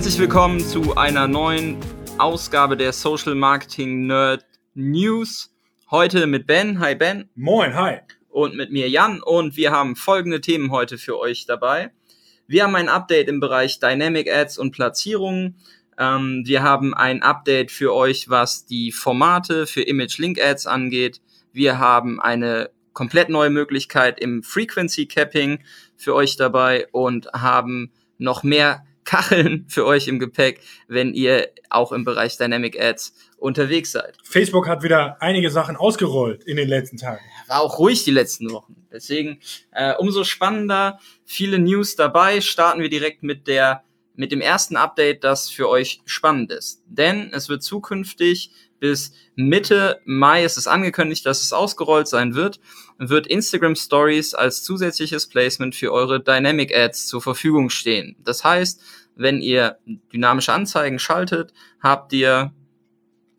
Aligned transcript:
Herzlich 0.00 0.18
willkommen 0.18 0.60
zu 0.60 0.96
einer 0.96 1.28
neuen 1.28 1.76
Ausgabe 2.16 2.74
der 2.74 2.94
Social 2.94 3.34
Marketing 3.34 4.06
Nerd 4.06 4.46
News. 4.72 5.54
Heute 5.90 6.26
mit 6.26 6.46
Ben. 6.46 6.80
Hi 6.80 6.94
Ben. 6.94 7.28
Moin, 7.34 7.74
hi. 7.74 7.98
Und 8.30 8.56
mit 8.56 8.72
mir 8.72 8.88
Jan. 8.88 9.20
Und 9.22 9.58
wir 9.58 9.72
haben 9.72 9.96
folgende 9.96 10.40
Themen 10.40 10.70
heute 10.70 10.96
für 10.96 11.18
euch 11.18 11.44
dabei. 11.44 11.90
Wir 12.46 12.64
haben 12.64 12.76
ein 12.76 12.88
Update 12.88 13.28
im 13.28 13.40
Bereich 13.40 13.78
Dynamic 13.78 14.32
Ads 14.32 14.56
und 14.56 14.70
Platzierungen. 14.70 15.56
Ähm, 15.98 16.44
wir 16.46 16.62
haben 16.62 16.94
ein 16.94 17.22
Update 17.22 17.70
für 17.70 17.94
euch, 17.94 18.30
was 18.30 18.64
die 18.64 18.92
Formate 18.92 19.66
für 19.66 19.82
Image 19.82 20.16
Link 20.16 20.40
Ads 20.40 20.66
angeht. 20.66 21.20
Wir 21.52 21.78
haben 21.78 22.22
eine 22.22 22.70
komplett 22.94 23.28
neue 23.28 23.50
Möglichkeit 23.50 24.18
im 24.18 24.42
Frequency 24.42 25.04
Capping 25.04 25.58
für 25.94 26.14
euch 26.14 26.38
dabei 26.38 26.88
und 26.90 27.30
haben 27.34 27.92
noch 28.16 28.42
mehr 28.42 28.82
Kacheln 29.10 29.64
für 29.66 29.86
euch 29.86 30.06
im 30.06 30.20
Gepäck, 30.20 30.60
wenn 30.86 31.14
ihr 31.14 31.48
auch 31.68 31.90
im 31.90 32.04
Bereich 32.04 32.38
Dynamic 32.38 32.80
Ads 32.80 33.12
unterwegs 33.38 33.90
seid. 33.90 34.16
Facebook 34.22 34.68
hat 34.68 34.84
wieder 34.84 35.20
einige 35.20 35.50
Sachen 35.50 35.74
ausgerollt 35.74 36.44
in 36.44 36.56
den 36.56 36.68
letzten 36.68 36.96
Tagen. 36.96 37.20
War 37.48 37.60
auch 37.60 37.80
ruhig 37.80 38.04
die 38.04 38.12
letzten 38.12 38.52
Wochen. 38.52 38.76
Deswegen 38.92 39.40
äh, 39.72 39.94
umso 39.96 40.22
spannender, 40.22 41.00
viele 41.24 41.58
News 41.58 41.96
dabei. 41.96 42.40
Starten 42.40 42.82
wir 42.82 42.88
direkt 42.88 43.24
mit 43.24 43.48
der 43.48 43.82
mit 44.14 44.30
dem 44.30 44.40
ersten 44.40 44.76
Update, 44.76 45.24
das 45.24 45.50
für 45.50 45.68
euch 45.68 46.02
spannend 46.04 46.52
ist. 46.52 46.84
Denn 46.86 47.32
es 47.32 47.48
wird 47.48 47.64
zukünftig 47.64 48.52
bis 48.78 49.12
Mitte 49.34 50.00
Mai 50.04 50.44
ist 50.44 50.56
es 50.56 50.68
angekündigt, 50.68 51.26
dass 51.26 51.42
es 51.42 51.52
ausgerollt 51.52 52.06
sein 52.06 52.34
wird, 52.34 52.60
wird 53.00 53.26
Instagram 53.26 53.74
Stories 53.74 54.34
als 54.34 54.62
zusätzliches 54.62 55.26
Placement 55.26 55.74
für 55.74 55.90
eure 55.90 56.22
Dynamic 56.22 56.76
Ads 56.76 57.06
zur 57.06 57.22
Verfügung 57.22 57.70
stehen. 57.70 58.14
Das 58.22 58.44
heißt, 58.44 58.82
wenn 59.16 59.40
ihr 59.40 59.78
dynamische 60.12 60.52
Anzeigen 60.52 60.98
schaltet, 60.98 61.54
habt 61.82 62.12
ihr 62.12 62.52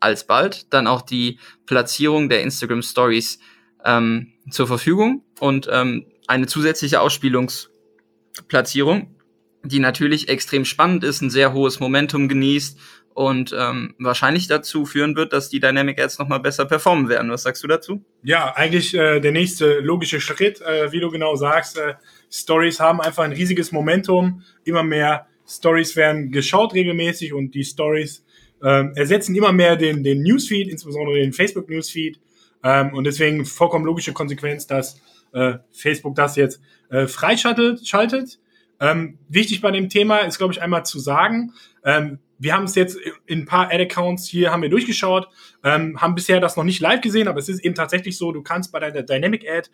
alsbald 0.00 0.72
dann 0.72 0.88
auch 0.88 1.02
die 1.02 1.38
Platzierung 1.64 2.28
der 2.28 2.42
Instagram 2.42 2.82
Stories 2.82 3.38
ähm, 3.84 4.32
zur 4.50 4.66
Verfügung 4.66 5.24
und 5.38 5.68
ähm, 5.70 6.06
eine 6.26 6.48
zusätzliche 6.48 7.00
Ausspielungsplatzierung, 7.00 9.14
die 9.62 9.78
natürlich 9.78 10.28
extrem 10.28 10.64
spannend 10.64 11.04
ist, 11.04 11.20
ein 11.20 11.30
sehr 11.30 11.52
hohes 11.52 11.78
Momentum 11.78 12.28
genießt 12.28 12.80
und 13.14 13.54
ähm, 13.58 13.94
wahrscheinlich 13.98 14.48
dazu 14.48 14.86
führen 14.86 15.16
wird, 15.16 15.32
dass 15.32 15.48
die 15.48 15.60
Dynamic 15.60 16.00
Ads 16.00 16.18
nochmal 16.18 16.40
besser 16.40 16.64
performen 16.64 17.08
werden. 17.08 17.30
Was 17.30 17.42
sagst 17.42 17.62
du 17.62 17.68
dazu? 17.68 18.04
Ja, 18.22 18.54
eigentlich 18.54 18.94
äh, 18.94 19.20
der 19.20 19.32
nächste 19.32 19.80
logische 19.80 20.20
Schritt, 20.20 20.60
äh, 20.60 20.92
wie 20.92 21.00
du 21.00 21.10
genau 21.10 21.36
sagst. 21.36 21.78
Äh, 21.78 21.94
Stories 22.30 22.80
haben 22.80 23.00
einfach 23.00 23.24
ein 23.24 23.32
riesiges 23.32 23.72
Momentum. 23.72 24.42
Immer 24.64 24.82
mehr 24.82 25.26
Stories 25.46 25.96
werden 25.96 26.30
geschaut 26.30 26.74
regelmäßig 26.74 27.32
und 27.32 27.54
die 27.54 27.64
Stories 27.64 28.24
äh, 28.62 28.84
ersetzen 28.94 29.34
immer 29.34 29.52
mehr 29.52 29.76
den, 29.76 30.02
den 30.02 30.22
Newsfeed, 30.22 30.68
insbesondere 30.68 31.18
den 31.18 31.32
Facebook 31.32 31.68
Newsfeed. 31.68 32.20
Ähm, 32.64 32.94
und 32.94 33.04
deswegen 33.04 33.44
vollkommen 33.44 33.84
logische 33.84 34.12
Konsequenz, 34.12 34.66
dass 34.66 35.00
äh, 35.32 35.54
Facebook 35.70 36.14
das 36.14 36.36
jetzt 36.36 36.60
äh, 36.90 37.06
freischaltet. 37.06 37.86
Schaltet. 37.86 38.38
Ähm, 38.80 39.18
wichtig 39.28 39.60
bei 39.60 39.70
dem 39.70 39.88
Thema 39.88 40.18
ist, 40.18 40.38
glaube 40.38 40.52
ich, 40.52 40.62
einmal 40.62 40.84
zu 40.84 40.98
sagen, 40.98 41.52
ähm, 41.84 42.18
wir 42.42 42.54
haben 42.54 42.64
es 42.64 42.74
jetzt 42.74 42.98
in 43.26 43.40
ein 43.40 43.44
paar 43.44 43.70
Ad-Accounts 43.70 44.26
hier 44.26 44.50
haben 44.50 44.62
wir 44.62 44.68
durchgeschaut, 44.68 45.28
ähm, 45.62 46.00
haben 46.00 46.16
bisher 46.16 46.40
das 46.40 46.56
noch 46.56 46.64
nicht 46.64 46.80
live 46.80 47.00
gesehen, 47.00 47.28
aber 47.28 47.38
es 47.38 47.48
ist 47.48 47.64
eben 47.64 47.76
tatsächlich 47.76 48.18
so, 48.18 48.32
du 48.32 48.42
kannst 48.42 48.72
bei 48.72 48.80
deiner 48.80 49.02
Dynamic 49.02 49.48
Ad 49.48 49.70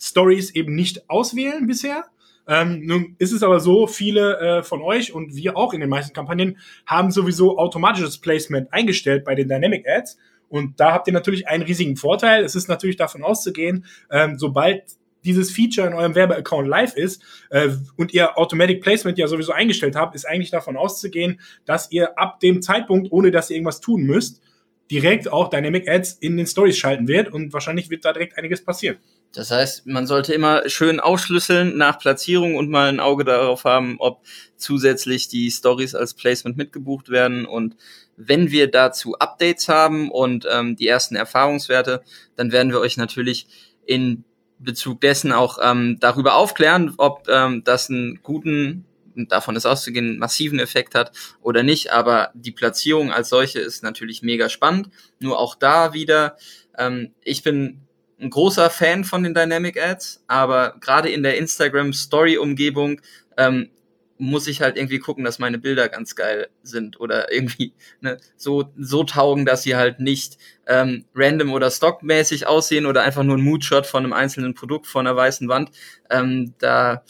Stories 0.00 0.54
eben 0.54 0.74
nicht 0.74 1.10
auswählen 1.10 1.66
bisher. 1.66 2.04
Ähm, 2.46 2.86
nun 2.86 3.16
ist 3.18 3.32
es 3.32 3.42
aber 3.42 3.58
so, 3.58 3.86
viele 3.86 4.38
äh, 4.38 4.62
von 4.62 4.80
euch 4.82 5.12
und 5.12 5.34
wir 5.34 5.56
auch 5.56 5.72
in 5.72 5.80
den 5.80 5.88
meisten 5.88 6.14
Kampagnen 6.14 6.58
haben 6.86 7.10
sowieso 7.10 7.58
automatisches 7.58 8.18
Placement 8.18 8.72
eingestellt 8.72 9.24
bei 9.24 9.34
den 9.34 9.48
Dynamic 9.48 9.84
Ads. 9.88 10.18
Und 10.48 10.78
da 10.78 10.92
habt 10.92 11.08
ihr 11.08 11.12
natürlich 11.12 11.48
einen 11.48 11.64
riesigen 11.64 11.96
Vorteil. 11.96 12.44
Es 12.44 12.54
ist 12.54 12.68
natürlich 12.68 12.96
davon 12.96 13.24
auszugehen, 13.24 13.86
ähm, 14.10 14.38
sobald 14.38 14.84
dieses 15.24 15.50
Feature 15.50 15.86
in 15.86 15.94
eurem 15.94 16.14
Werbeaccount 16.14 16.68
live 16.68 16.94
ist 16.96 17.22
äh, 17.50 17.70
und 17.96 18.12
ihr 18.12 18.38
Automatic 18.38 18.82
Placement 18.82 19.18
ja 19.18 19.26
sowieso 19.26 19.52
eingestellt 19.52 19.96
habt, 19.96 20.14
ist 20.14 20.26
eigentlich 20.26 20.50
davon 20.50 20.76
auszugehen, 20.76 21.40
dass 21.64 21.90
ihr 21.90 22.18
ab 22.18 22.40
dem 22.40 22.62
Zeitpunkt, 22.62 23.10
ohne 23.12 23.30
dass 23.30 23.50
ihr 23.50 23.56
irgendwas 23.56 23.80
tun 23.80 24.02
müsst, 24.02 24.40
direkt 24.90 25.32
auch 25.32 25.48
Dynamic 25.48 25.88
Ads 25.88 26.14
in 26.20 26.36
den 26.36 26.46
Stories 26.46 26.76
schalten 26.76 27.08
wird 27.08 27.32
und 27.32 27.52
wahrscheinlich 27.52 27.90
wird 27.90 28.04
da 28.04 28.12
direkt 28.12 28.36
einiges 28.36 28.62
passieren. 28.62 28.98
Das 29.32 29.50
heißt, 29.50 29.86
man 29.86 30.06
sollte 30.06 30.32
immer 30.32 30.68
schön 30.68 31.00
ausschlüsseln 31.00 31.76
nach 31.76 31.98
Platzierung 31.98 32.54
und 32.54 32.70
mal 32.70 32.88
ein 32.88 33.00
Auge 33.00 33.24
darauf 33.24 33.64
haben, 33.64 33.96
ob 33.98 34.22
zusätzlich 34.56 35.26
die 35.26 35.50
Stories 35.50 35.96
als 35.96 36.14
Placement 36.14 36.56
mitgebucht 36.56 37.08
werden. 37.08 37.44
Und 37.44 37.76
wenn 38.16 38.52
wir 38.52 38.70
dazu 38.70 39.16
Updates 39.18 39.68
haben 39.68 40.10
und 40.10 40.46
ähm, 40.48 40.76
die 40.76 40.86
ersten 40.86 41.16
Erfahrungswerte, 41.16 42.02
dann 42.36 42.52
werden 42.52 42.70
wir 42.70 42.78
euch 42.78 42.96
natürlich 42.96 43.48
in 43.86 44.24
Bezug 44.64 45.00
dessen 45.00 45.32
auch 45.32 45.58
ähm, 45.62 45.98
darüber 46.00 46.34
aufklären, 46.34 46.94
ob 46.96 47.28
ähm, 47.28 47.62
das 47.64 47.90
einen 47.90 48.20
guten, 48.22 48.84
davon 49.14 49.56
ist 49.56 49.66
auszugehen, 49.66 50.18
massiven 50.18 50.58
Effekt 50.58 50.94
hat 50.94 51.12
oder 51.42 51.62
nicht. 51.62 51.92
Aber 51.92 52.30
die 52.34 52.52
Platzierung 52.52 53.12
als 53.12 53.28
solche 53.28 53.60
ist 53.60 53.82
natürlich 53.82 54.22
mega 54.22 54.48
spannend. 54.48 54.90
Nur 55.20 55.38
auch 55.38 55.54
da 55.54 55.92
wieder, 55.92 56.36
ähm, 56.78 57.12
ich 57.22 57.42
bin 57.42 57.80
ein 58.20 58.30
großer 58.30 58.70
Fan 58.70 59.04
von 59.04 59.22
den 59.22 59.34
Dynamic 59.34 59.80
Ads, 59.80 60.24
aber 60.26 60.76
gerade 60.80 61.10
in 61.10 61.22
der 61.22 61.36
Instagram 61.36 61.92
Story 61.92 62.38
Umgebung 62.38 63.00
ähm, 63.36 63.70
muss 64.16 64.46
ich 64.46 64.60
halt 64.60 64.76
irgendwie 64.76 64.98
gucken, 64.98 65.24
dass 65.24 65.38
meine 65.38 65.58
Bilder 65.58 65.88
ganz 65.88 66.14
geil 66.14 66.48
sind 66.62 67.00
oder 67.00 67.32
irgendwie 67.32 67.74
ne, 68.00 68.18
so, 68.36 68.70
so 68.78 69.04
taugen, 69.04 69.44
dass 69.44 69.62
sie 69.62 69.76
halt 69.76 70.00
nicht 70.00 70.38
ähm, 70.66 71.04
random 71.14 71.52
oder 71.52 71.70
stockmäßig 71.70 72.46
aussehen 72.46 72.86
oder 72.86 73.02
einfach 73.02 73.24
nur 73.24 73.36
ein 73.36 73.42
Moodshot 73.42 73.86
von 73.86 74.04
einem 74.04 74.12
einzelnen 74.12 74.54
Produkt 74.54 74.86
von 74.86 75.06
einer 75.06 75.16
weißen 75.16 75.48
Wand. 75.48 75.70
Ähm, 76.10 76.54
da, 76.58 77.02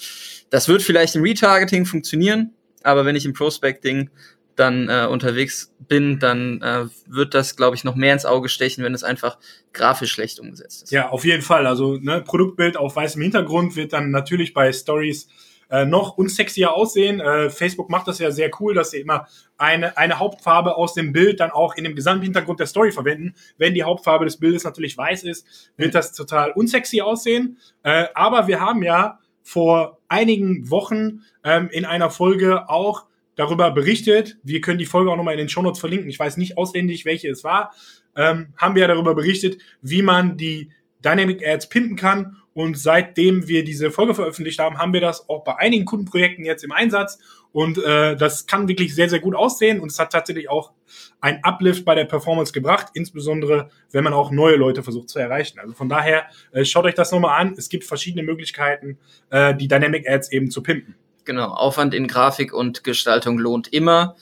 das 0.51 0.69
wird 0.69 0.83
vielleicht 0.83 1.15
im 1.15 1.23
Retargeting 1.23 1.85
funktionieren, 1.85 2.55
aber 2.83 3.05
wenn 3.05 3.17
ich 3.17 3.27
im 3.27 3.35
Prospecting 3.35 4.11
dann 4.57 4.89
äh, 4.89 5.07
unterwegs 5.07 5.75
bin, 5.81 6.19
dann 6.19 6.63
äh, 6.63 6.87
wird 7.07 7.35
das, 7.35 7.57
glaube 7.57 7.77
ich, 7.77 7.85
noch 7.85 7.97
mehr 7.97 8.13
ins 8.13 8.25
Auge 8.25 8.49
stechen, 8.49 8.85
wenn 8.85 8.95
es 8.95 9.03
einfach 9.03 9.39
grafisch 9.73 10.13
schlecht 10.13 10.39
umgesetzt 10.39 10.85
ist. 10.85 10.93
Ja, 10.93 11.11
auf 11.11 11.25
jeden 11.25 11.43
Fall. 11.43 11.67
Also 11.67 11.97
ne, 11.97 12.23
Produktbild 12.23 12.77
auf 12.77 12.97
weißem 12.97 13.21
Hintergrund 13.21 13.77
wird 13.77 13.93
dann 13.93 14.11
natürlich 14.11 14.55
bei 14.55 14.73
Stories 14.73 15.29
äh, 15.75 15.85
noch 15.85 16.17
unsexier 16.17 16.73
aussehen. 16.73 17.19
Äh, 17.19 17.51
Facebook 17.51 17.91
macht 17.91 18.07
das 18.07 18.21
ja 18.21 18.31
sehr 18.31 18.49
cool, 18.61 18.75
dass 18.75 18.93
sie 18.93 19.01
immer 19.01 19.27
eine, 19.59 19.97
eine 19.97 20.21
Hauptfarbe 20.21 20.77
aus 20.77 20.95
dem 20.95 21.13
Bild 21.13 21.41
dann 21.41 21.51
auch 21.51 21.75
in 21.75 21.83
dem 21.83 21.97
Gesamthintergrund 21.97 22.61
der 22.61 22.69
Story 22.69 22.93
verwenden. 22.93 23.35
Wenn 23.59 23.75
die 23.75 23.83
Hauptfarbe 23.83 24.25
des 24.25 24.39
Bildes 24.39 24.63
natürlich 24.63 24.97
weiß 24.97 25.25
ist, 25.25 25.73
wird 25.77 25.97
das 25.97 26.13
total 26.13 26.53
unsexy 26.53 27.01
aussehen. 27.01 27.59
Äh, 27.83 28.07
aber 28.15 28.47
wir 28.47 28.61
haben 28.61 28.85
ja 28.85 29.19
vor 29.43 29.99
einigen 30.07 30.71
Wochen 30.71 31.23
ähm, 31.43 31.69
in 31.71 31.85
einer 31.85 32.09
Folge 32.09 32.69
auch 32.69 33.07
darüber 33.35 33.73
berichtet. 33.73 34.39
Wir 34.45 34.61
können 34.61 34.79
die 34.79 34.87
Folge 34.87 35.11
auch 35.11 35.17
nochmal 35.17 35.35
in 35.35 35.39
den 35.39 35.49
Shownotes 35.49 35.81
verlinken. 35.81 36.09
Ich 36.09 36.21
weiß 36.21 36.37
nicht 36.37 36.57
auswendig, 36.57 37.05
welche 37.05 37.29
es 37.31 37.43
war. 37.43 37.75
Ähm, 38.15 38.55
haben 38.57 38.77
wir 38.77 38.83
ja 38.83 38.89
darüber 38.89 39.17
berichtet, 39.17 39.59
wie 39.83 40.03
man 40.03 40.37
die 40.37 40.71
Dynamic 41.05 41.45
Ads 41.45 41.69
pimpen 41.69 41.97
kann. 41.97 42.37
Und 42.55 42.79
seitdem 42.79 43.49
wir 43.49 43.65
diese 43.65 43.91
Folge 43.91 44.15
veröffentlicht 44.15 44.61
haben, 44.61 44.79
haben 44.79 44.93
wir 44.93 45.01
das 45.01 45.29
auch 45.29 45.43
bei 45.43 45.57
einigen 45.57 45.85
Kundenprojekten 45.85 46.45
jetzt 46.45 46.63
im 46.63 46.73
Einsatz. 46.73 47.19
Und 47.51 47.79
äh, 47.79 48.17
das 48.17 48.47
kann 48.47 48.69
wirklich 48.69 48.95
sehr, 48.95 49.09
sehr 49.09 49.19
gut 49.19 49.35
aussehen. 49.35 49.81
Und 49.81 49.91
es 49.91 49.99
hat 49.99 50.13
tatsächlich 50.13 50.49
auch 50.49 50.73
ein 51.21 51.43
Uplift 51.43 51.85
bei 51.85 51.97
der 51.97 52.05
Performance 52.05 52.53
gebracht, 52.53 52.89
insbesondere 52.95 53.71
wenn 53.91 54.05
man 54.05 54.13
auch 54.13 54.31
neue 54.31 54.57
Leute 54.57 54.83
versucht 54.83 55.09
zu 55.09 55.19
erreichen. 55.19 55.59
Also 55.59 55.75
von 55.75 55.89
daher, 55.89 56.27
äh, 56.53 56.65
schaut 56.65 56.85
euch 56.85 56.95
das 56.95 57.11
nochmal 57.11 57.41
an. 57.41 57.55
Es 57.59 57.69
gibt 57.69 57.85
verschiedene 57.85 58.23
Möglichkeiten, 58.23 58.99
äh, 59.31 59.55
die 59.55 59.69
Dynamic 59.69 60.09
Ads 60.09 60.31
eben 60.31 60.51
zu 60.51 60.63
pimpen. 60.63 60.95
Genau, 61.25 61.49
Aufwand 61.49 61.95
in 61.95 62.07
Grafik 62.07 62.53
und 62.53 62.85
Gestaltung 62.85 63.39
lohnt 63.39 63.73
immer 63.73 64.15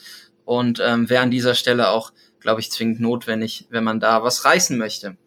und 0.45 0.81
ähm, 0.83 1.09
wäre 1.09 1.21
an 1.21 1.31
dieser 1.31 1.53
Stelle 1.53 1.89
auch, 1.89 2.13
glaube 2.39 2.61
ich, 2.61 2.71
zwingend 2.71 2.99
notwendig, 2.99 3.67
wenn 3.69 3.83
man 3.83 3.99
da 3.99 4.23
was 4.23 4.45
reißen 4.45 4.77
möchte. 4.77 5.17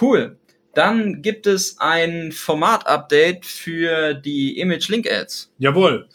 Cool. 0.00 0.38
Dann 0.76 1.22
gibt 1.22 1.46
es 1.46 1.80
ein 1.80 2.32
Format-Update 2.32 3.46
für 3.46 4.12
die 4.12 4.58
Image 4.58 4.90
Link 4.90 5.10
Ads. 5.10 5.50
Jawohl. 5.56 6.06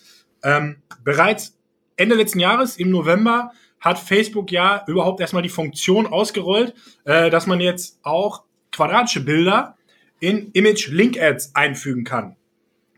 Ähm, 0.44 0.84
bereits 1.04 1.58
Ende 1.98 2.14
letzten 2.14 2.40
Jahres, 2.40 2.78
im 2.78 2.92
November, 2.92 3.54
hat 3.80 3.98
Facebook 3.98 4.52
ja 4.52 4.84
überhaupt 4.86 5.20
erstmal 5.20 5.42
die 5.42 5.50
Funktion 5.50 6.06
ausgerollt, 6.06 6.76
äh, 7.06 7.32
dass 7.32 7.48
man 7.48 7.60
jetzt 7.60 7.98
auch 8.04 8.44
quadratische 8.72 9.22
Bilder 9.22 9.78
in 10.20 10.52
Image 10.52 10.90
Link 10.90 11.20
Ads 11.20 11.56
einfügen 11.56 12.04
kann. 12.04 12.36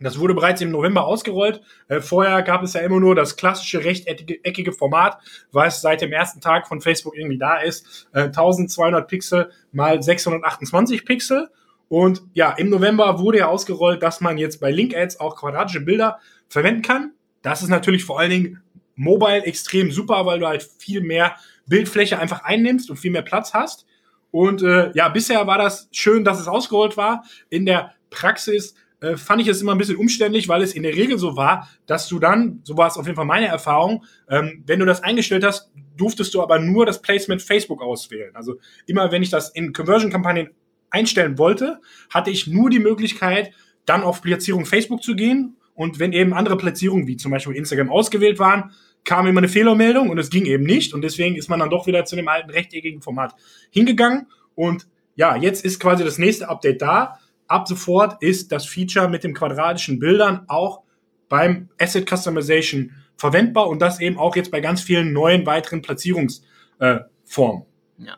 Das 0.04 0.20
wurde 0.20 0.34
bereits 0.34 0.62
im 0.62 0.72
November 0.72 1.06
ausgerollt. 1.06 1.62
Äh, 1.88 2.02
vorher 2.02 2.42
gab 2.42 2.64
es 2.64 2.74
ja 2.74 2.82
immer 2.82 3.00
nur 3.00 3.16
das 3.16 3.36
klassische 3.36 3.84
rechteckige 3.84 4.72
Format, 4.72 5.18
was 5.52 5.82
seit 5.82 6.02
dem 6.02 6.12
ersten 6.12 6.42
Tag 6.42 6.68
von 6.68 6.82
Facebook 6.82 7.16
irgendwie 7.18 7.38
da 7.38 7.58
ist. 7.58 8.08
Äh, 8.14 8.24
1200 8.24 9.08
Pixel 9.08 9.52
mal 9.72 10.02
628 10.02 11.06
Pixel. 11.06 11.50
Und 11.90 12.24
ja, 12.34 12.52
im 12.52 12.70
November 12.70 13.20
wurde 13.20 13.40
ja 13.40 13.48
ausgerollt, 13.48 14.02
dass 14.02 14.20
man 14.20 14.38
jetzt 14.38 14.60
bei 14.60 14.72
Link 14.72 14.96
Ads 14.96 15.20
auch 15.20 15.36
quadratische 15.36 15.82
Bilder 15.82 16.20
verwenden 16.50 16.82
kann. 16.82 17.12
Das 17.42 17.62
ist 17.62 17.70
natürlich 17.70 18.04
vor 18.04 18.20
allen 18.20 18.32
Dingen 18.32 18.64
mobile 18.96 19.46
extrem 19.46 19.92
super, 19.92 20.26
weil 20.26 20.40
du 20.40 20.48
halt 20.48 20.64
viel 20.64 21.02
mehr 21.02 21.36
Bildfläche 21.68 22.20
einfach 22.20 22.44
einnimmst 22.44 22.90
und 22.90 22.98
viel 22.98 23.12
mehr 23.12 23.22
Platz 23.22 23.54
hast. 23.54 23.86
Und 24.32 24.64
äh, 24.64 24.92
ja, 24.96 25.10
bisher 25.10 25.46
war 25.46 25.58
das 25.58 25.88
schön, 25.92 26.24
dass 26.24 26.40
es 26.40 26.48
ausgerollt 26.48 26.98
war. 26.98 27.24
In 27.50 27.66
der 27.66 27.94
Praxis 28.10 28.76
äh, 29.04 29.18
fand 29.18 29.42
ich 29.42 29.48
es 29.50 29.62
immer 29.62 29.74
ein 29.74 29.78
bisschen 29.78 29.98
umständlich, 29.98 30.48
weil 30.48 30.62
es 30.62 30.74
in 30.74 30.84
der 30.84 30.96
Regel 30.96 31.18
so 31.18 31.36
war, 31.36 31.68
dass 31.86 32.08
du 32.08 32.20
dann, 32.20 32.62
so 32.64 32.78
war 32.78 32.88
es 32.88 32.98
auf 32.98 33.06
jeden 33.06 33.18
Fall 33.18 33.26
meine 33.26 33.48
Erfahrung, 33.48 34.06
ähm, 34.30 34.64
wenn 34.66 34.80
du 34.80 34.86
das 34.86 35.04
eingestellt 35.04 35.44
hast, 35.44 35.72
durftest 35.98 36.34
du 36.34 36.42
aber 36.42 36.60
nur 36.60 36.86
das 36.86 37.02
Placement 37.02 37.42
Facebook 37.42 37.82
auswählen. 37.82 38.34
Also 38.36 38.56
immer 38.86 39.12
wenn 39.12 39.22
ich 39.22 39.30
das 39.30 39.50
in 39.50 39.74
Conversion-Kampagnen 39.74 40.52
einstellen 40.90 41.38
wollte, 41.38 41.82
hatte 42.10 42.32
ich 42.32 42.48
nur 42.48 42.70
die 42.70 42.80
Möglichkeit, 42.80 43.52
dann 43.86 44.04
auf 44.04 44.22
Platzierung 44.22 44.66
Facebook 44.66 45.04
zu 45.04 45.16
gehen. 45.16 45.58
Und 45.76 46.00
wenn 46.00 46.14
eben 46.14 46.34
andere 46.34 46.56
Platzierungen, 46.56 47.08
wie 47.08 47.18
zum 47.18 47.32
Beispiel 47.32 47.56
Instagram, 47.56 47.90
ausgewählt 47.90 48.40
waren, 48.40 48.72
kam 49.04 49.28
immer 49.28 49.40
eine 49.40 49.50
Fehlermeldung 49.50 50.10
und 50.12 50.18
es 50.18 50.30
ging 50.30 50.46
eben 50.46 50.64
nicht. 50.64 50.94
Und 50.94 51.02
deswegen 51.02 51.36
ist 51.36 51.50
man 51.50 51.60
dann 51.60 51.70
doch 51.70 51.88
wieder 51.88 52.06
zu 52.06 52.16
dem 52.16 52.30
alten 52.30 52.52
rechteckigen 52.52 53.02
Format 53.02 53.34
hingegangen. 53.70 54.28
Und 54.56 54.88
ja, 55.16 55.36
jetzt 55.36 55.66
ist 55.66 55.80
quasi 55.80 56.04
das 56.06 56.18
nächste 56.18 56.48
Update 56.48 56.82
da. 56.82 57.20
Ab 57.54 57.68
sofort 57.68 58.20
ist 58.24 58.52
das 58.52 58.66
Feature 58.66 59.08
mit 59.08 59.24
den 59.24 59.36
quadratischen 59.36 60.00
Bildern 60.00 60.46
auch 60.48 60.82
beim 61.30 61.70
Asset 61.80 62.10
Customization 62.10 62.96
verwendbar 63.16 63.68
und 63.68 63.80
das 63.80 64.00
eben 64.00 64.18
auch 64.18 64.36
jetzt 64.36 64.50
bei 64.50 64.60
ganz 64.60 64.82
vielen 64.82 65.14
neuen 65.14 65.46
weiteren 65.46 65.84
Platzierungsformen. 65.84 66.42
Äh, 66.80 68.06
ja. 68.06 68.18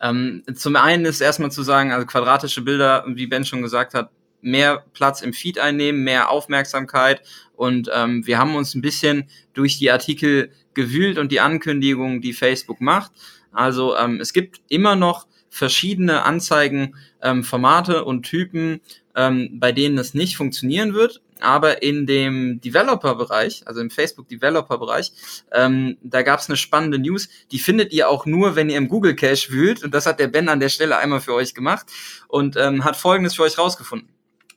Ähm, 0.00 0.42
zum 0.56 0.74
einen 0.74 1.04
ist 1.04 1.20
erstmal 1.20 1.52
zu 1.52 1.62
sagen, 1.62 1.92
also 1.92 2.04
quadratische 2.04 2.62
Bilder, 2.62 3.04
wie 3.06 3.28
Ben 3.28 3.44
schon 3.44 3.62
gesagt 3.62 3.94
hat, 3.94 4.10
mehr 4.40 4.84
Platz 4.92 5.22
im 5.22 5.32
Feed 5.32 5.60
einnehmen, 5.60 6.02
mehr 6.02 6.32
Aufmerksamkeit 6.32 7.22
und 7.54 7.88
ähm, 7.94 8.26
wir 8.26 8.38
haben 8.38 8.56
uns 8.56 8.74
ein 8.74 8.82
bisschen 8.82 9.28
durch 9.52 9.78
die 9.78 9.92
Artikel 9.92 10.50
gewühlt 10.74 11.18
und 11.18 11.30
die 11.30 11.38
Ankündigungen, 11.38 12.20
die 12.20 12.32
Facebook 12.32 12.80
macht. 12.80 13.12
Also 13.52 13.96
ähm, 13.96 14.18
es 14.20 14.32
gibt 14.32 14.62
immer 14.68 14.96
noch 14.96 15.28
verschiedene 15.54 16.24
Anzeigenformate 16.24 17.94
ähm, 17.98 18.04
und 18.04 18.24
Typen, 18.24 18.80
ähm, 19.14 19.60
bei 19.60 19.70
denen 19.70 19.98
es 19.98 20.12
nicht 20.12 20.36
funktionieren 20.36 20.94
wird. 20.94 21.22
Aber 21.38 21.80
in 21.82 22.06
dem 22.06 22.60
Developer-Bereich, 22.60 23.62
also 23.66 23.80
im 23.80 23.90
Facebook-Developer-Bereich, 23.90 25.12
ähm, 25.52 25.96
da 26.02 26.22
gab 26.22 26.40
es 26.40 26.48
eine 26.48 26.56
spannende 26.56 26.98
News. 26.98 27.28
Die 27.52 27.60
findet 27.60 27.92
ihr 27.92 28.08
auch 28.08 28.26
nur, 28.26 28.56
wenn 28.56 28.68
ihr 28.68 28.78
im 28.78 28.88
Google 28.88 29.14
Cache 29.14 29.50
wühlt. 29.50 29.84
Und 29.84 29.94
das 29.94 30.06
hat 30.06 30.18
der 30.18 30.26
Ben 30.26 30.48
an 30.48 30.58
der 30.58 30.70
Stelle 30.70 30.98
einmal 30.98 31.20
für 31.20 31.34
euch 31.34 31.54
gemacht 31.54 31.86
und 32.26 32.56
ähm, 32.56 32.84
hat 32.84 32.96
Folgendes 32.96 33.36
für 33.36 33.42
euch 33.44 33.56
rausgefunden. 33.56 34.08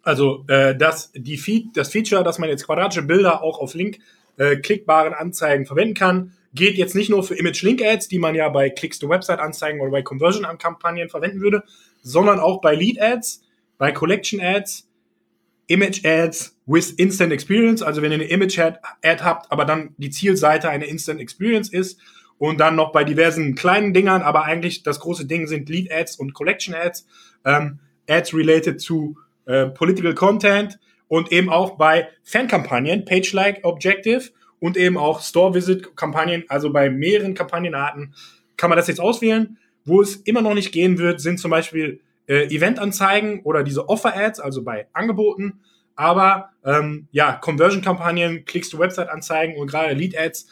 Also 0.02 0.46
äh, 0.48 0.76
das, 0.76 1.12
die 1.14 1.38
Feed, 1.38 1.78
das 1.78 1.92
Feature, 1.92 2.24
dass 2.24 2.40
man 2.40 2.50
jetzt 2.50 2.66
quadratische 2.66 3.04
Bilder 3.04 3.44
auch 3.44 3.60
auf 3.60 3.76
Link 3.76 4.00
äh, 4.38 4.56
klickbaren 4.56 5.14
Anzeigen 5.14 5.68
verwenden 5.68 5.94
kann, 5.94 6.34
geht 6.54 6.78
jetzt 6.78 6.96
nicht 6.96 7.10
nur 7.10 7.24
für 7.24 7.36
Image-Link-Ads, 7.36 8.08
die 8.08 8.20
man 8.20 8.36
ja 8.36 8.50
bei 8.50 8.70
Clicks-to-Website-Anzeigen 8.70 9.80
oder 9.82 9.92
bei 9.92 10.02
Conversion-Kampagnen 10.02 11.10
verwenden 11.10 11.42
würde, 11.42 11.64
sondern 12.02 12.40
auch 12.40 12.62
bei 12.62 12.76
Lead-Ads, 12.76 13.44
bei 13.78 13.92
Collection-Ads, 13.92 14.88
Image-Ads 15.68 16.58
with 16.66 16.92
Instant 16.92 17.34
Experience. 17.34 17.82
Also 17.82 18.02
wenn 18.02 18.12
ihr 18.12 18.16
eine 18.16 18.30
Image-Ad 18.30 18.80
habt, 19.24 19.52
aber 19.52 19.66
dann 19.66 19.94
die 19.98 20.10
Zielseite 20.10 20.70
eine 20.70 20.86
Instant 20.86 21.20
Experience 21.20 21.70
ist 21.70 22.00
und 22.38 22.60
dann 22.60 22.76
noch 22.76 22.92
bei 22.92 23.04
diversen 23.04 23.56
kleinen 23.56 23.94
Dingern, 23.94 24.22
aber 24.22 24.44
eigentlich 24.44 24.84
das 24.84 25.00
große 25.00 25.26
Ding 25.26 25.48
sind 25.48 25.70
Lead-Ads 25.70 26.18
und 26.18 26.34
Collection-Ads, 26.34 27.06
ähm, 27.46 27.80
Ads 28.10 28.34
related 28.34 28.84
to 28.84 29.16
äh, 29.46 29.68
Political 29.68 30.14
Content 30.14 30.80
und 31.08 31.32
eben 31.32 31.50
auch 31.50 31.78
bei 31.78 32.08
Fan-Kampagnen, 32.24 33.06
Page-Like 33.06 33.64
Objective 33.64 34.30
und 34.60 34.78
eben 34.78 34.98
auch 34.98 35.22
Store-Visit-Kampagnen, 35.22 36.46
also 36.48 36.72
bei 36.72 36.90
mehreren 36.90 37.34
Kampagnenarten 37.34 38.14
kann 38.56 38.70
man 38.70 38.78
das 38.78 38.88
jetzt 38.88 39.00
auswählen. 39.00 39.58
Wo 39.86 40.02
es 40.02 40.18
immer 40.18 40.42
noch 40.42 40.54
nicht 40.54 40.72
gehen 40.72 40.98
wird, 40.98 41.22
sind 41.22 41.40
zum 41.40 41.52
Beispiel 41.52 42.02
äh, 42.28 42.54
Event-Anzeigen 42.54 43.42
oder 43.44 43.64
diese 43.64 43.88
Offer-Ads, 43.88 44.40
also 44.40 44.64
bei 44.64 44.88
Angeboten. 44.94 45.62
Aber 45.96 46.50
ähm, 46.66 47.08
ja, 47.12 47.34
Conversion-Kampagnen, 47.34 48.46
Klicks 48.46 48.70
to 48.70 48.80
Website-Anzeigen 48.80 49.56
und 49.58 49.68
gerade 49.68 49.94
Lead-Ads 49.94 50.48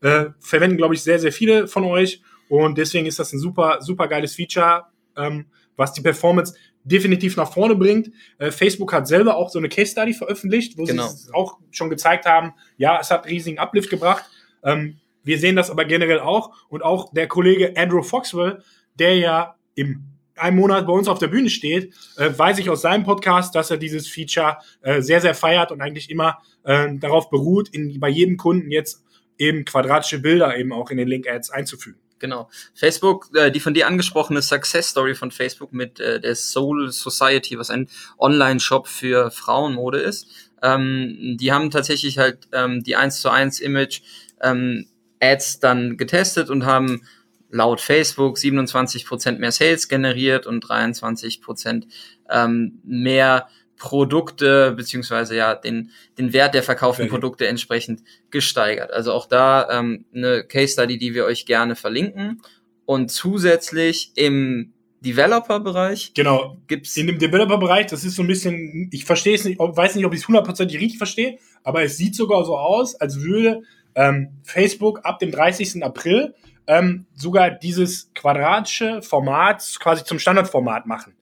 äh, 0.00 0.26
verwenden, 0.40 0.76
glaube 0.76 0.94
ich, 0.94 1.02
sehr, 1.02 1.18
sehr 1.18 1.32
viele 1.32 1.68
von 1.68 1.84
euch. 1.84 2.22
Und 2.48 2.78
deswegen 2.78 3.06
ist 3.06 3.18
das 3.18 3.32
ein 3.32 3.38
super, 3.38 3.78
super 3.80 4.08
geiles 4.08 4.34
Feature, 4.34 4.86
ähm, 5.16 5.46
was 5.76 5.92
die 5.92 6.00
Performance 6.00 6.54
definitiv 6.84 7.36
nach 7.36 7.52
vorne 7.52 7.74
bringt. 7.74 8.10
Äh, 8.38 8.50
Facebook 8.50 8.92
hat 8.92 9.06
selber 9.06 9.36
auch 9.36 9.50
so 9.50 9.58
eine 9.58 9.68
Case 9.68 9.92
Study 9.92 10.14
veröffentlicht, 10.14 10.78
wo 10.78 10.84
genau. 10.84 11.08
sie 11.08 11.32
auch 11.32 11.58
schon 11.70 11.90
gezeigt 11.90 12.26
haben, 12.26 12.54
ja, 12.76 12.98
es 13.00 13.10
hat 13.10 13.26
riesigen 13.26 13.58
Uplift 13.58 13.90
gebracht. 13.90 14.24
Ähm, 14.62 14.98
wir 15.22 15.38
sehen 15.38 15.56
das 15.56 15.70
aber 15.70 15.84
generell 15.84 16.20
auch. 16.20 16.54
Und 16.68 16.82
auch 16.82 17.12
der 17.12 17.28
Kollege 17.28 17.74
Andrew 17.76 18.02
Foxwell, 18.02 18.62
der 18.98 19.16
ja 19.16 19.56
im 19.74 20.04
einem 20.38 20.56
Monat 20.56 20.86
bei 20.86 20.92
uns 20.92 21.08
auf 21.08 21.18
der 21.18 21.28
Bühne 21.28 21.50
steht, 21.50 21.94
äh, 22.16 22.30
weiß 22.36 22.58
ich 22.58 22.70
aus 22.70 22.82
seinem 22.82 23.04
Podcast, 23.04 23.54
dass 23.54 23.70
er 23.70 23.76
dieses 23.76 24.08
Feature 24.08 24.58
äh, 24.82 25.02
sehr, 25.02 25.20
sehr 25.20 25.34
feiert 25.34 25.72
und 25.72 25.80
eigentlich 25.80 26.10
immer 26.10 26.38
äh, 26.64 26.94
darauf 26.96 27.28
beruht, 27.30 27.68
in, 27.70 27.98
bei 28.00 28.08
jedem 28.08 28.36
Kunden 28.36 28.70
jetzt 28.70 29.02
eben 29.36 29.64
quadratische 29.64 30.20
Bilder 30.20 30.56
eben 30.56 30.72
auch 30.72 30.90
in 30.90 30.96
den 30.96 31.08
Link-Ads 31.08 31.50
einzufügen. 31.50 32.00
Genau. 32.18 32.48
Facebook, 32.74 33.30
äh, 33.34 33.50
die 33.50 33.60
von 33.60 33.74
dir 33.74 33.86
angesprochene 33.86 34.42
Success 34.42 34.88
Story 34.88 35.14
von 35.14 35.30
Facebook 35.30 35.72
mit 35.72 36.00
äh, 36.00 36.20
der 36.20 36.34
Soul 36.34 36.90
Society, 36.90 37.58
was 37.58 37.70
ein 37.70 37.88
Online-Shop 38.18 38.88
für 38.88 39.30
Frauenmode 39.30 39.98
ist. 39.98 40.28
Ähm, 40.62 41.36
die 41.40 41.52
haben 41.52 41.70
tatsächlich 41.70 42.18
halt 42.18 42.48
ähm, 42.52 42.82
die 42.82 42.96
1 42.96 43.20
zu 43.20 43.30
1 43.30 43.60
Image 43.60 44.00
ähm, 44.42 44.86
Ads 45.20 45.60
dann 45.60 45.96
getestet 45.96 46.50
und 46.50 46.64
haben 46.64 47.02
laut 47.50 47.80
Facebook 47.80 48.36
27% 48.36 49.38
mehr 49.38 49.52
Sales 49.52 49.88
generiert 49.88 50.46
und 50.46 50.64
23% 50.64 51.84
ähm, 52.30 52.80
mehr 52.84 53.48
Produkte 53.78 54.72
beziehungsweise 54.72 55.36
ja 55.36 55.54
den 55.54 55.90
den 56.18 56.32
Wert 56.32 56.54
der 56.54 56.62
verkauften 56.62 57.04
okay. 57.04 57.10
Produkte 57.10 57.46
entsprechend 57.46 58.02
gesteigert. 58.30 58.92
Also 58.92 59.12
auch 59.12 59.26
da 59.26 59.68
ähm, 59.70 60.04
eine 60.14 60.44
Case 60.44 60.72
Study, 60.72 60.98
die 60.98 61.14
wir 61.14 61.24
euch 61.24 61.46
gerne 61.46 61.76
verlinken 61.76 62.42
und 62.86 63.10
zusätzlich 63.10 64.12
im 64.14 64.72
Developer-Bereich. 65.00 66.12
Genau. 66.14 66.56
Gibt's 66.66 66.96
in 66.96 67.06
dem 67.06 67.18
Developer-Bereich, 67.18 67.86
das 67.86 68.04
ist 68.04 68.16
so 68.16 68.22
ein 68.22 68.28
bisschen, 68.28 68.88
ich 68.92 69.04
verstehe 69.04 69.34
es 69.34 69.44
nicht, 69.44 69.58
weiß 69.58 69.94
nicht, 69.94 70.04
ob 70.04 70.12
ich 70.12 70.20
es 70.20 70.28
hundertprozentig 70.28 70.78
richtig 70.80 70.98
verstehe, 70.98 71.38
aber 71.62 71.82
es 71.82 71.96
sieht 71.96 72.16
sogar 72.16 72.44
so 72.44 72.56
aus, 72.56 72.94
als 72.96 73.20
würde 73.20 73.62
ähm, 73.94 74.30
Facebook 74.42 75.00
ab 75.04 75.18
dem 75.18 75.30
30. 75.30 75.84
April 75.84 76.34
ähm, 76.66 77.06
sogar 77.14 77.50
dieses 77.50 78.10
quadratische 78.14 79.02
Format 79.02 79.64
quasi 79.80 80.04
zum 80.04 80.18
Standardformat 80.18 80.86
machen. 80.86 81.14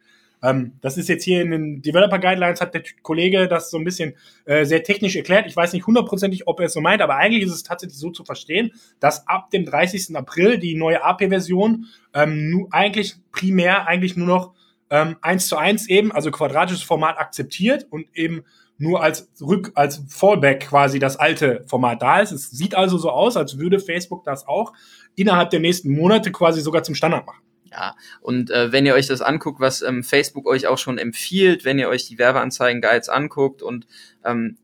Ähm, 0.47 0.75
das 0.81 0.97
ist 0.97 1.09
jetzt 1.09 1.25
hier 1.25 1.43
in 1.43 1.51
den 1.51 1.83
Developer 1.83 2.19
Guidelines, 2.19 2.61
hat 2.61 2.75
der 2.75 2.83
Kollege 3.03 3.49
das 3.49 3.71
so 3.71 3.79
ein 3.79 3.85
bisschen 3.85 4.15
äh, 4.45 4.65
sehr 4.65 4.85
technisch 4.85 5.17
erklärt. 5.17 5.47
Ich 5.47 5.57
weiß 5.57 5.73
nicht 5.73 5.87
hundertprozentig, 5.87 6.47
ob 6.47 6.61
er 6.61 6.67
es 6.67 6.73
so 6.73 6.81
meint, 6.81 7.03
aber 7.03 7.17
eigentlich 7.17 7.43
ist 7.43 7.53
es 7.53 7.65
tatsächlich 7.65 7.99
so 7.99 8.11
zu 8.11 8.25
verstehen, 8.25 8.73
dass 9.01 9.27
ab 9.27 9.51
dem 9.51 9.65
30. 9.65 10.15
April 10.17 10.59
die 10.59 10.77
neue 10.77 11.03
AP-Version 11.03 11.87
ähm, 12.15 12.69
eigentlich 12.71 13.17
primär 13.33 13.89
eigentlich 13.89 14.17
nur 14.17 14.29
noch 14.29 14.55
ähm, 14.89 15.17
1 15.21 15.49
zu 15.49 15.57
1 15.57 15.89
eben, 15.89 16.13
also 16.13 16.31
quadratisches 16.31 16.83
Format 16.83 17.19
akzeptiert 17.19 17.87
und 17.91 18.07
eben 18.15 18.45
nur 18.79 19.03
als 19.03 19.31
Rück, 19.41 19.73
als 19.75 20.05
Fallback 20.09 20.69
quasi 20.69 20.99
das 20.99 21.17
alte 21.17 21.65
Format 21.67 22.03
da 22.03 22.21
ist. 22.21 22.31
Es 22.31 22.51
sieht 22.51 22.75
also 22.75 22.99
so 22.99 23.11
aus, 23.11 23.37
als 23.37 23.59
würde 23.59 23.81
Facebook 23.81 24.23
das 24.23 24.47
auch 24.47 24.73
innerhalb 25.17 25.51
der 25.51 25.61
nächsten 25.61 25.91
Monate 25.91 26.31
quasi 26.31 26.61
sogar 26.61 26.83
zum 26.83 26.95
Standard 26.95 27.27
machen. 27.27 27.46
Ja, 27.77 27.95
und 28.23 28.51
äh, 28.51 28.73
wenn 28.73 28.87
ihr 28.87 28.95
euch 28.95 29.07
das 29.07 29.21
anguckt, 29.21 29.61
was 29.61 29.83
ähm, 29.83 30.03
Facebook 30.03 30.47
euch 30.47 30.67
auch 30.67 30.79
schon 30.79 30.97
empfiehlt, 30.97 31.67
wenn 31.67 31.79
ihr 31.79 31.91
euch 31.91 32.07
die 32.09 32.19
Werbeanzeigen-Guides 32.19 33.11
anguckt 33.11 33.63
und 33.63 33.87
ähm, 34.25 34.57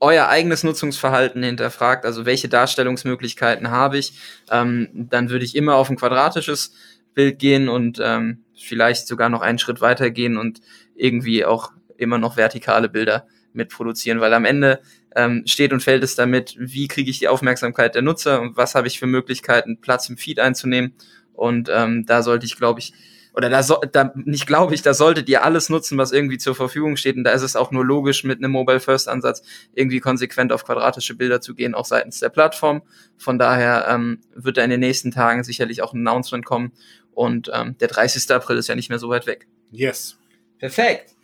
euer 0.00 0.28
eigenes 0.28 0.64
Nutzungsverhalten 0.64 1.42
hinterfragt, 1.42 2.06
also 2.06 2.24
welche 2.24 2.48
Darstellungsmöglichkeiten 2.48 3.70
habe 3.70 3.98
ich, 3.98 4.14
ähm, 4.50 4.88
dann 4.94 5.28
würde 5.28 5.44
ich 5.44 5.54
immer 5.54 5.74
auf 5.74 5.90
ein 5.90 5.96
quadratisches 5.96 6.72
Bild 7.12 7.38
gehen 7.38 7.68
und 7.68 8.00
ähm, 8.02 8.44
vielleicht 8.56 9.06
sogar 9.06 9.28
noch 9.28 9.42
einen 9.42 9.58
Schritt 9.58 9.82
weiter 9.82 10.10
gehen 10.10 10.38
und 10.38 10.62
irgendwie 10.94 11.44
auch 11.44 11.72
immer 11.98 12.16
noch 12.16 12.38
vertikale 12.38 12.88
Bilder 12.88 13.26
mitproduzieren, 13.52 14.20
weil 14.20 14.32
am 14.32 14.46
Ende 14.46 14.80
ähm, 15.14 15.42
steht 15.44 15.74
und 15.74 15.82
fällt 15.82 16.04
es 16.04 16.14
damit, 16.14 16.56
wie 16.58 16.88
kriege 16.88 17.10
ich 17.10 17.18
die 17.18 17.28
Aufmerksamkeit 17.28 17.94
der 17.94 18.02
Nutzer 18.02 18.40
und 18.40 18.56
was 18.56 18.74
habe 18.74 18.86
ich 18.86 18.98
für 18.98 19.06
Möglichkeiten, 19.06 19.78
Platz 19.82 20.08
im 20.08 20.16
Feed 20.16 20.40
einzunehmen 20.40 20.94
und 21.40 21.70
ähm, 21.72 22.04
da 22.04 22.22
sollte 22.22 22.44
ich, 22.44 22.56
glaube 22.56 22.80
ich, 22.80 22.92
oder 23.32 23.48
da, 23.48 23.62
so, 23.62 23.80
da 23.92 24.12
nicht 24.14 24.46
glaube 24.46 24.74
ich, 24.74 24.82
da 24.82 24.92
solltet 24.92 25.26
ihr 25.30 25.42
alles 25.42 25.70
nutzen, 25.70 25.96
was 25.96 26.12
irgendwie 26.12 26.36
zur 26.36 26.54
Verfügung 26.54 26.96
steht. 26.96 27.16
Und 27.16 27.24
da 27.24 27.30
ist 27.30 27.40
es 27.40 27.56
auch 27.56 27.70
nur 27.70 27.82
logisch, 27.82 28.24
mit 28.24 28.38
einem 28.38 28.50
Mobile 28.50 28.80
First 28.80 29.08
Ansatz 29.08 29.42
irgendwie 29.72 30.00
konsequent 30.00 30.52
auf 30.52 30.64
quadratische 30.64 31.14
Bilder 31.14 31.40
zu 31.40 31.54
gehen, 31.54 31.74
auch 31.74 31.86
seitens 31.86 32.18
der 32.20 32.28
Plattform. 32.28 32.82
Von 33.16 33.38
daher 33.38 33.86
ähm, 33.88 34.20
wird 34.34 34.58
da 34.58 34.64
in 34.64 34.70
den 34.70 34.80
nächsten 34.80 35.12
Tagen 35.12 35.44
sicherlich 35.44 35.80
auch 35.80 35.94
ein 35.94 36.06
Announcement 36.06 36.44
kommen. 36.44 36.72
Und 37.12 37.50
ähm, 37.54 37.78
der 37.78 37.88
30. 37.88 38.30
April 38.32 38.58
ist 38.58 38.68
ja 38.68 38.74
nicht 38.74 38.90
mehr 38.90 38.98
so 38.98 39.08
weit 39.08 39.26
weg. 39.26 39.46
Yes. 39.70 40.18
Perfekt. 40.58 41.14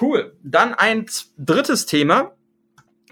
Cool. 0.00 0.36
Dann 0.42 0.72
ein 0.72 1.04
drittes 1.36 1.84
Thema. 1.84 2.32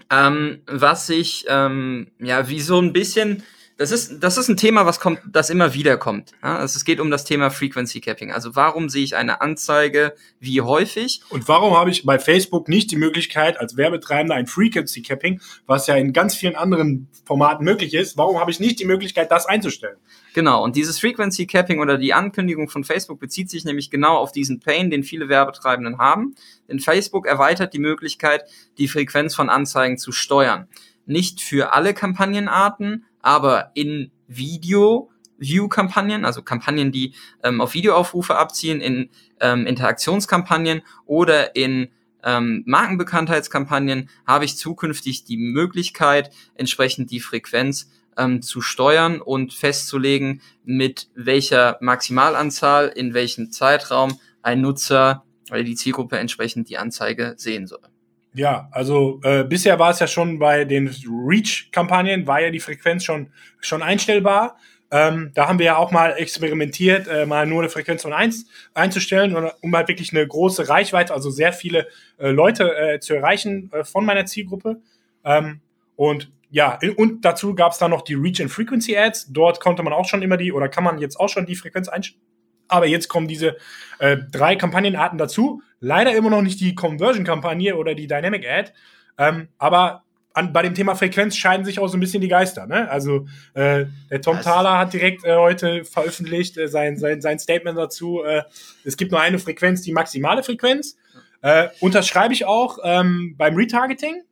ähm, 0.09 0.61
was 0.65 1.07
sich 1.07 1.45
ähm, 1.47 2.07
ja 2.19 2.47
wie 2.49 2.61
so 2.61 2.79
ein 2.79 2.93
bisschen 2.93 3.43
das 3.77 3.91
ist, 3.91 4.23
das 4.23 4.37
ist 4.37 4.47
ein 4.47 4.55
Thema, 4.55 4.85
was 4.85 5.01
kommt, 5.01 5.19
das 5.29 5.49
immer 5.49 5.73
wieder 5.73 5.97
kommt. 5.97 6.31
Ja, 6.41 6.57
also 6.59 6.77
es 6.77 6.85
geht 6.85 7.01
um 7.01 7.11
das 7.11 7.25
Thema 7.25 7.49
Frequency 7.49 7.99
Capping. 7.99 8.31
Also 8.31 8.55
warum 8.55 8.87
sehe 8.87 9.03
ich 9.03 9.17
eine 9.17 9.41
Anzeige 9.41 10.13
wie 10.39 10.61
häufig? 10.61 11.21
Und 11.29 11.49
warum 11.49 11.75
habe 11.75 11.89
ich 11.89 12.05
bei 12.05 12.17
Facebook 12.17 12.69
nicht 12.69 12.89
die 12.91 12.95
Möglichkeit, 12.95 13.59
als 13.59 13.75
Werbetreibender 13.75 14.35
ein 14.35 14.47
Frequency 14.47 15.01
Capping, 15.01 15.41
was 15.65 15.87
ja 15.87 15.95
in 15.95 16.13
ganz 16.13 16.35
vielen 16.35 16.55
anderen 16.55 17.09
Formaten 17.25 17.65
möglich 17.65 17.93
ist, 17.93 18.17
warum 18.17 18.39
habe 18.39 18.49
ich 18.49 18.61
nicht 18.61 18.79
die 18.79 18.85
Möglichkeit, 18.85 19.29
das 19.29 19.45
einzustellen? 19.45 19.97
Genau, 20.33 20.63
und 20.63 20.77
dieses 20.77 20.99
Frequency 20.99 21.45
Capping 21.45 21.79
oder 21.79 21.97
die 21.97 22.13
Ankündigung 22.13 22.69
von 22.69 22.85
Facebook 22.85 23.19
bezieht 23.19 23.49
sich 23.49 23.65
nämlich 23.65 23.89
genau 23.89 24.17
auf 24.17 24.31
diesen 24.31 24.61
Pain, 24.61 24.89
den 24.89 25.03
viele 25.03 25.27
Werbetreibenden 25.27 25.97
haben. 25.97 26.35
Denn 26.69 26.79
Facebook 26.79 27.27
erweitert 27.27 27.73
die 27.73 27.79
Möglichkeit, 27.79 28.43
die 28.77 28.87
Frequenz 28.87 29.35
von 29.35 29.49
Anzeigen 29.49 29.97
zu 29.97 30.13
steuern. 30.13 30.67
Nicht 31.05 31.41
für 31.41 31.73
alle 31.73 31.93
Kampagnenarten, 31.93 33.05
aber 33.21 33.71
in 33.73 34.11
Video 34.27 35.09
View-Kampagnen, 35.37 36.25
also 36.25 36.41
Kampagnen, 36.41 36.91
die 36.91 37.13
ähm, 37.43 37.61
auf 37.61 37.73
Videoaufrufe 37.73 38.35
abzielen, 38.37 38.81
in 38.81 39.09
ähm, 39.39 39.67
Interaktionskampagnen 39.67 40.81
oder 41.05 41.55
in 41.55 41.89
ähm, 42.23 42.63
Markenbekanntheitskampagnen 42.65 44.09
habe 44.25 44.45
ich 44.45 44.57
zukünftig 44.57 45.25
die 45.25 45.37
Möglichkeit, 45.37 46.31
entsprechend 46.55 47.11
die 47.11 47.19
Frequenz 47.19 47.91
ähm, 48.17 48.41
zu 48.41 48.61
steuern 48.61 49.21
und 49.21 49.53
festzulegen, 49.53 50.41
mit 50.63 51.09
welcher 51.15 51.77
Maximalanzahl 51.81 52.87
in 52.87 53.13
welchem 53.13 53.51
Zeitraum 53.51 54.19
ein 54.41 54.61
Nutzer 54.61 55.23
oder 55.51 55.63
die 55.63 55.75
Zielgruppe 55.75 56.17
entsprechend 56.17 56.69
die 56.69 56.77
Anzeige 56.77 57.35
sehen 57.37 57.67
soll. 57.67 57.94
Ja, 58.35 58.67
also 58.71 59.21
äh, 59.23 59.45
bisher 59.45 59.79
war 59.79 59.91
es 59.91 59.99
ja 59.99 60.07
schon 60.07 60.39
bei 60.39 60.65
den 60.65 60.93
Reach-Kampagnen, 61.07 62.27
war 62.27 62.41
ja 62.41 62.49
die 62.49 62.59
Frequenz 62.59 63.05
schon, 63.05 63.31
schon 63.61 63.81
einstellbar. 63.81 64.57
Ähm, 64.91 65.31
da 65.33 65.47
haben 65.47 65.57
wir 65.57 65.67
ja 65.67 65.77
auch 65.77 65.91
mal 65.91 66.11
experimentiert, 66.17 67.07
äh, 67.07 67.25
mal 67.25 67.45
nur 67.45 67.61
eine 67.61 67.69
Frequenz 67.69 68.01
von 68.01 68.11
eins 68.11 68.45
einzustellen, 68.73 69.33
um 69.61 69.75
halt 69.75 69.87
wirklich 69.87 70.11
eine 70.11 70.27
große 70.27 70.67
Reichweite, 70.67 71.13
also 71.13 71.29
sehr 71.29 71.53
viele 71.53 71.87
äh, 72.17 72.29
Leute 72.29 72.77
äh, 72.77 72.99
zu 72.99 73.13
erreichen 73.13 73.71
äh, 73.71 73.85
von 73.85 74.03
meiner 74.03 74.25
Zielgruppe. 74.25 74.81
Ähm, 75.23 75.61
und 75.95 76.29
ja, 76.49 76.77
und 76.97 77.23
dazu 77.23 77.55
gab 77.55 77.71
es 77.71 77.77
dann 77.77 77.91
noch 77.91 78.01
die 78.01 78.15
Reach 78.15 78.41
and 78.41 78.51
Frequency 78.51 78.97
Ads. 78.97 79.31
Dort 79.31 79.61
konnte 79.61 79.81
man 79.81 79.93
auch 79.93 80.05
schon 80.05 80.21
immer 80.21 80.37
die, 80.37 80.51
oder 80.51 80.67
kann 80.67 80.83
man 80.83 80.99
jetzt 80.99 81.19
auch 81.19 81.29
schon 81.29 81.45
die 81.45 81.55
Frequenz 81.55 81.87
einstellen 81.87 82.21
aber 82.67 82.87
jetzt 82.87 83.07
kommen 83.07 83.27
diese 83.27 83.57
äh, 83.99 84.17
drei 84.31 84.55
Kampagnenarten 84.55 85.17
dazu. 85.17 85.61
Leider 85.79 86.15
immer 86.15 86.29
noch 86.29 86.41
nicht 86.41 86.59
die 86.59 86.75
Conversion-Kampagne 86.75 87.75
oder 87.75 87.95
die 87.95 88.07
Dynamic 88.07 88.45
Ad. 88.47 88.71
Ähm, 89.17 89.49
aber 89.57 90.03
an, 90.33 90.51
bei 90.51 90.61
dem 90.61 90.75
Thema 90.75 90.95
Frequenz 90.95 91.37
scheiden 91.37 91.65
sich 91.65 91.79
auch 91.79 91.87
so 91.87 91.97
ein 91.97 92.01
bisschen 92.01 92.21
die 92.21 92.27
Geister. 92.27 92.67
Ne? 92.67 92.89
Also 92.89 93.25
äh, 93.53 93.85
der 94.11 94.21
Tom 94.21 94.41
Thaler 94.41 94.77
hat 94.77 94.93
direkt 94.93 95.23
äh, 95.23 95.35
heute 95.35 95.85
veröffentlicht 95.85 96.57
äh, 96.57 96.67
sein, 96.67 96.97
sein, 96.97 97.21
sein 97.21 97.39
Statement 97.39 97.77
dazu. 97.77 98.23
Äh, 98.23 98.43
es 98.83 98.97
gibt 98.97 99.11
nur 99.11 99.21
eine 99.21 99.39
Frequenz, 99.39 99.81
die 99.81 99.93
maximale 99.93 100.43
Frequenz. 100.43 100.97
Äh, 101.41 101.69
unterschreibe 101.79 102.33
ich 102.33 102.45
auch 102.45 102.79
ähm, 102.83 103.35
beim 103.37 103.55
Retargeting. 103.55 104.23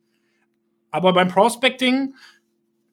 Aber 0.90 1.12
beim 1.12 1.28
Prospecting 1.28 2.14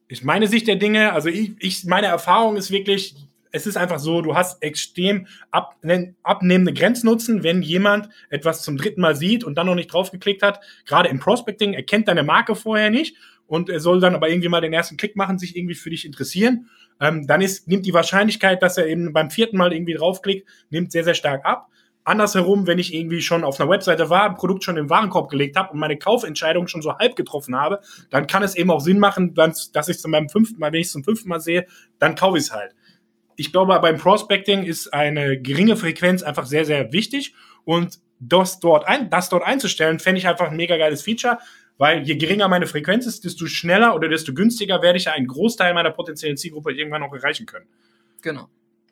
ist 0.08 0.24
meine 0.24 0.46
Sicht 0.46 0.66
der 0.66 0.76
Dinge, 0.76 1.12
also 1.12 1.28
ich, 1.28 1.52
ich 1.58 1.84
meine 1.84 2.06
Erfahrung 2.06 2.56
ist 2.56 2.70
wirklich, 2.70 3.14
es 3.52 3.66
ist 3.66 3.76
einfach 3.76 3.98
so, 3.98 4.22
du 4.22 4.34
hast 4.34 4.62
extrem 4.62 5.26
ab, 5.50 5.76
abnehmende 6.22 6.72
Grenznutzen, 6.72 7.42
wenn 7.42 7.62
jemand 7.62 8.08
etwas 8.30 8.62
zum 8.62 8.78
dritten 8.78 9.02
Mal 9.02 9.14
sieht 9.14 9.44
und 9.44 9.56
dann 9.56 9.66
noch 9.66 9.74
nicht 9.74 9.92
draufgeklickt 9.92 10.42
hat. 10.42 10.60
Gerade 10.86 11.10
im 11.10 11.20
Prospecting 11.20 11.74
erkennt 11.74 12.08
deine 12.08 12.22
Marke 12.22 12.54
vorher 12.56 12.90
nicht 12.90 13.16
und 13.46 13.68
er 13.68 13.80
soll 13.80 14.00
dann 14.00 14.14
aber 14.14 14.30
irgendwie 14.30 14.48
mal 14.48 14.62
den 14.62 14.72
ersten 14.72 14.96
Klick 14.96 15.16
machen, 15.16 15.38
sich 15.38 15.54
irgendwie 15.54 15.74
für 15.74 15.90
dich 15.90 16.06
interessieren. 16.06 16.70
Ähm, 16.98 17.26
dann 17.26 17.42
ist, 17.42 17.68
nimmt 17.68 17.84
die 17.84 17.92
Wahrscheinlichkeit, 17.92 18.62
dass 18.62 18.78
er 18.78 18.86
eben 18.86 19.12
beim 19.12 19.30
vierten 19.30 19.58
Mal 19.58 19.72
irgendwie 19.72 19.94
draufklickt, 19.94 20.48
nimmt 20.70 20.90
sehr, 20.90 21.04
sehr 21.04 21.14
stark 21.14 21.44
ab. 21.44 21.68
Andersherum, 22.04 22.66
wenn 22.66 22.80
ich 22.80 22.94
irgendwie 22.94 23.20
schon 23.20 23.44
auf 23.44 23.60
einer 23.60 23.70
Webseite 23.70 24.10
war, 24.10 24.24
ein 24.24 24.34
Produkt 24.34 24.64
schon 24.64 24.76
im 24.76 24.90
Warenkorb 24.90 25.30
gelegt 25.30 25.56
habe 25.56 25.72
und 25.72 25.78
meine 25.78 25.96
Kaufentscheidung 25.98 26.66
schon 26.66 26.82
so 26.82 26.96
halb 26.98 27.14
getroffen 27.14 27.54
habe, 27.54 27.80
dann 28.10 28.26
kann 28.26 28.42
es 28.42 28.56
eben 28.56 28.70
auch 28.72 28.80
Sinn 28.80 28.98
machen, 28.98 29.34
dass 29.34 29.70
ich 29.88 29.96
es 29.96 30.02
beim 30.02 30.28
fünften 30.28 30.58
Mal, 30.58 30.72
wenn 30.72 30.80
ich 30.80 30.86
es 30.86 30.92
zum 30.92 31.04
fünften 31.04 31.28
Mal 31.28 31.40
sehe, 31.40 31.66
dann 32.00 32.16
kaufe 32.16 32.38
ich 32.38 32.44
es 32.44 32.52
halt 32.52 32.74
ich 33.36 33.52
glaube, 33.52 33.78
beim 33.80 33.98
Prospecting 33.98 34.64
ist 34.64 34.92
eine 34.92 35.40
geringe 35.40 35.76
Frequenz 35.76 36.22
einfach 36.22 36.46
sehr, 36.46 36.64
sehr 36.64 36.92
wichtig. 36.92 37.34
Und 37.64 37.98
das 38.18 38.60
dort, 38.60 38.86
ein, 38.86 39.10
das 39.10 39.28
dort 39.28 39.44
einzustellen, 39.44 39.98
fände 39.98 40.18
ich 40.18 40.28
einfach 40.28 40.50
ein 40.50 40.56
mega 40.56 40.76
geiles 40.76 41.02
Feature, 41.02 41.38
weil 41.78 42.02
je 42.02 42.16
geringer 42.16 42.48
meine 42.48 42.66
Frequenz 42.66 43.06
ist, 43.06 43.24
desto 43.24 43.46
schneller 43.46 43.94
oder 43.94 44.08
desto 44.08 44.34
günstiger 44.34 44.82
werde 44.82 44.98
ich 44.98 45.08
einen 45.08 45.26
Großteil 45.26 45.74
meiner 45.74 45.90
potenziellen 45.90 46.36
Zielgruppe 46.36 46.72
irgendwann 46.72 47.00
noch 47.00 47.12
erreichen 47.12 47.46
können. 47.46 47.66
Genau. 48.20 48.48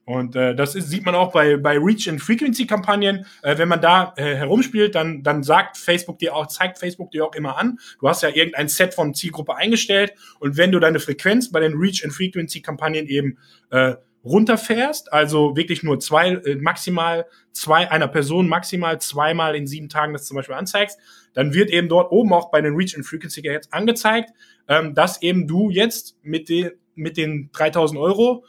Und 0.06 0.34
äh, 0.34 0.56
das 0.56 0.74
ist, 0.74 0.90
sieht 0.90 1.04
man 1.04 1.14
auch 1.14 1.30
bei, 1.30 1.56
bei 1.56 1.78
Reach 1.78 2.08
and 2.08 2.20
Frequency 2.20 2.66
Kampagnen. 2.66 3.26
Äh, 3.42 3.58
wenn 3.58 3.68
man 3.68 3.80
da 3.80 4.12
äh, 4.16 4.34
herumspielt, 4.34 4.96
dann, 4.96 5.22
dann 5.22 5.44
sagt 5.44 5.76
Facebook 5.76 6.18
dir 6.18 6.34
auch, 6.34 6.48
zeigt 6.48 6.78
Facebook 6.78 7.12
dir 7.12 7.24
auch 7.24 7.34
immer 7.36 7.56
an. 7.56 7.78
Du 8.00 8.08
hast 8.08 8.24
ja 8.24 8.30
irgendein 8.30 8.66
Set 8.66 8.94
von 8.94 9.14
Zielgruppe 9.14 9.54
eingestellt. 9.54 10.12
Und 10.40 10.56
wenn 10.56 10.72
du 10.72 10.80
deine 10.80 10.98
Frequenz 10.98 11.52
bei 11.52 11.60
den 11.60 11.74
Reach 11.74 12.02
and 12.02 12.12
Frequency 12.12 12.60
Kampagnen 12.60 13.06
eben 13.06 13.38
äh, 13.70 13.94
runterfährst, 14.24 15.12
also 15.12 15.56
wirklich 15.56 15.82
nur 15.82 15.98
zwei, 15.98 16.32
äh, 16.32 16.56
maximal 16.56 17.26
zwei, 17.52 17.90
einer 17.90 18.08
Person 18.08 18.48
maximal 18.48 19.00
zweimal 19.00 19.56
in 19.56 19.66
sieben 19.66 19.88
Tagen 19.88 20.12
das 20.12 20.26
zum 20.26 20.36
Beispiel 20.36 20.54
anzeigst, 20.54 20.98
dann 21.32 21.54
wird 21.54 21.70
eben 21.70 21.88
dort 21.88 22.12
oben 22.12 22.32
auch 22.32 22.50
bei 22.50 22.60
den 22.60 22.74
Reach 22.74 22.94
and 22.96 23.06
Frequency 23.06 23.40
jetzt 23.42 23.72
angezeigt, 23.72 24.30
ähm, 24.68 24.94
dass 24.94 25.22
eben 25.22 25.46
du 25.46 25.70
jetzt 25.70 26.16
mit 26.22 26.48
den, 26.48 26.72
mit 26.94 27.16
den 27.16 27.50
3000 27.52 27.98
Euro 27.98 28.44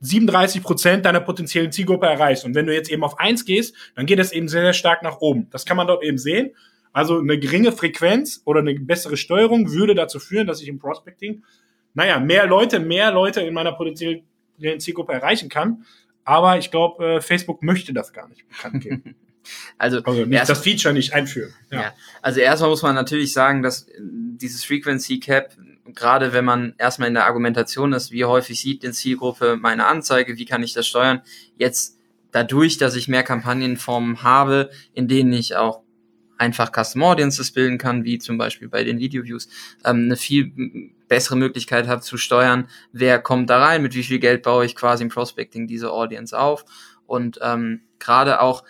37 0.00 0.62
Prozent 0.62 1.04
deiner 1.04 1.20
potenziellen 1.20 1.70
Zielgruppe 1.70 2.06
erreichst. 2.06 2.44
Und 2.44 2.54
wenn 2.54 2.66
du 2.66 2.74
jetzt 2.74 2.90
eben 2.90 3.04
auf 3.04 3.20
eins 3.20 3.44
gehst, 3.44 3.74
dann 3.94 4.06
geht 4.06 4.18
das 4.18 4.32
eben 4.32 4.48
sehr, 4.48 4.62
sehr 4.62 4.72
stark 4.72 5.02
nach 5.02 5.20
oben. 5.20 5.48
Das 5.50 5.64
kann 5.64 5.76
man 5.76 5.86
dort 5.86 6.02
eben 6.02 6.18
sehen. 6.18 6.54
Also 6.92 7.18
eine 7.18 7.38
geringe 7.38 7.72
Frequenz 7.72 8.42
oder 8.44 8.60
eine 8.60 8.74
bessere 8.74 9.16
Steuerung 9.16 9.70
würde 9.70 9.94
dazu 9.94 10.18
führen, 10.18 10.46
dass 10.46 10.60
ich 10.60 10.68
im 10.68 10.78
Prospecting, 10.78 11.44
naja, 11.94 12.18
mehr 12.18 12.46
Leute, 12.46 12.80
mehr 12.80 13.12
Leute 13.12 13.42
in 13.42 13.54
meiner 13.54 13.72
potenziellen 13.72 14.24
Zielgruppe 14.78 15.12
erreichen 15.12 15.48
kann. 15.48 15.84
Aber 16.24 16.58
ich 16.58 16.70
glaube, 16.70 17.16
äh, 17.16 17.20
Facebook 17.20 17.62
möchte 17.62 17.92
das 17.92 18.12
gar 18.12 18.28
nicht 18.28 18.48
bekannt 18.48 18.82
geben. 18.82 19.16
Also, 19.76 20.00
also 20.04 20.24
nicht, 20.24 20.48
das 20.48 20.60
Feature 20.60 20.94
nicht 20.94 21.14
einführen. 21.14 21.52
Ja. 21.72 21.80
ja. 21.80 21.94
Also 22.22 22.38
erstmal 22.38 22.70
muss 22.70 22.82
man 22.82 22.94
natürlich 22.94 23.32
sagen, 23.32 23.60
dass 23.60 23.88
dieses 23.98 24.64
Frequency 24.64 25.18
Cap, 25.18 25.56
gerade 25.86 26.32
wenn 26.32 26.44
man 26.44 26.74
erstmal 26.78 27.08
in 27.08 27.14
der 27.14 27.26
Argumentation 27.26 27.92
ist, 27.92 28.12
wie 28.12 28.24
häufig 28.24 28.60
sieht 28.60 28.84
die 28.84 28.92
Zielgruppe 28.92 29.56
meine 29.56 29.86
Anzeige, 29.86 30.38
wie 30.38 30.44
kann 30.44 30.62
ich 30.62 30.74
das 30.74 30.86
steuern, 30.86 31.22
jetzt 31.56 31.98
dadurch, 32.30 32.78
dass 32.78 32.94
ich 32.94 33.08
mehr 33.08 33.24
Kampagnenformen 33.24 34.22
habe, 34.22 34.70
in 34.94 35.08
denen 35.08 35.32
ich 35.32 35.56
auch 35.56 35.82
einfach 36.38 36.72
Custom 36.72 37.02
Audiences 37.04 37.52
bilden 37.52 37.78
kann, 37.78 38.04
wie 38.04 38.18
zum 38.18 38.38
Beispiel 38.38 38.68
bei 38.68 38.84
den 38.84 38.98
Video 38.98 39.24
Views, 39.24 39.48
ähm, 39.84 40.04
eine 40.04 40.16
viel 40.16 40.92
bessere 41.12 41.36
Möglichkeit 41.36 41.88
habe 41.88 42.00
zu 42.00 42.16
steuern, 42.16 42.68
wer 42.90 43.18
kommt 43.18 43.50
da 43.50 43.62
rein, 43.62 43.82
mit 43.82 43.94
wie 43.94 44.02
viel 44.02 44.18
Geld 44.18 44.42
baue 44.42 44.64
ich 44.64 44.74
quasi 44.74 45.02
im 45.02 45.10
Prospecting 45.10 45.66
diese 45.66 45.92
Audience 45.92 46.36
auf. 46.38 46.64
Und 47.04 47.38
ähm, 47.42 47.82
gerade 47.98 48.40
auch 48.40 48.64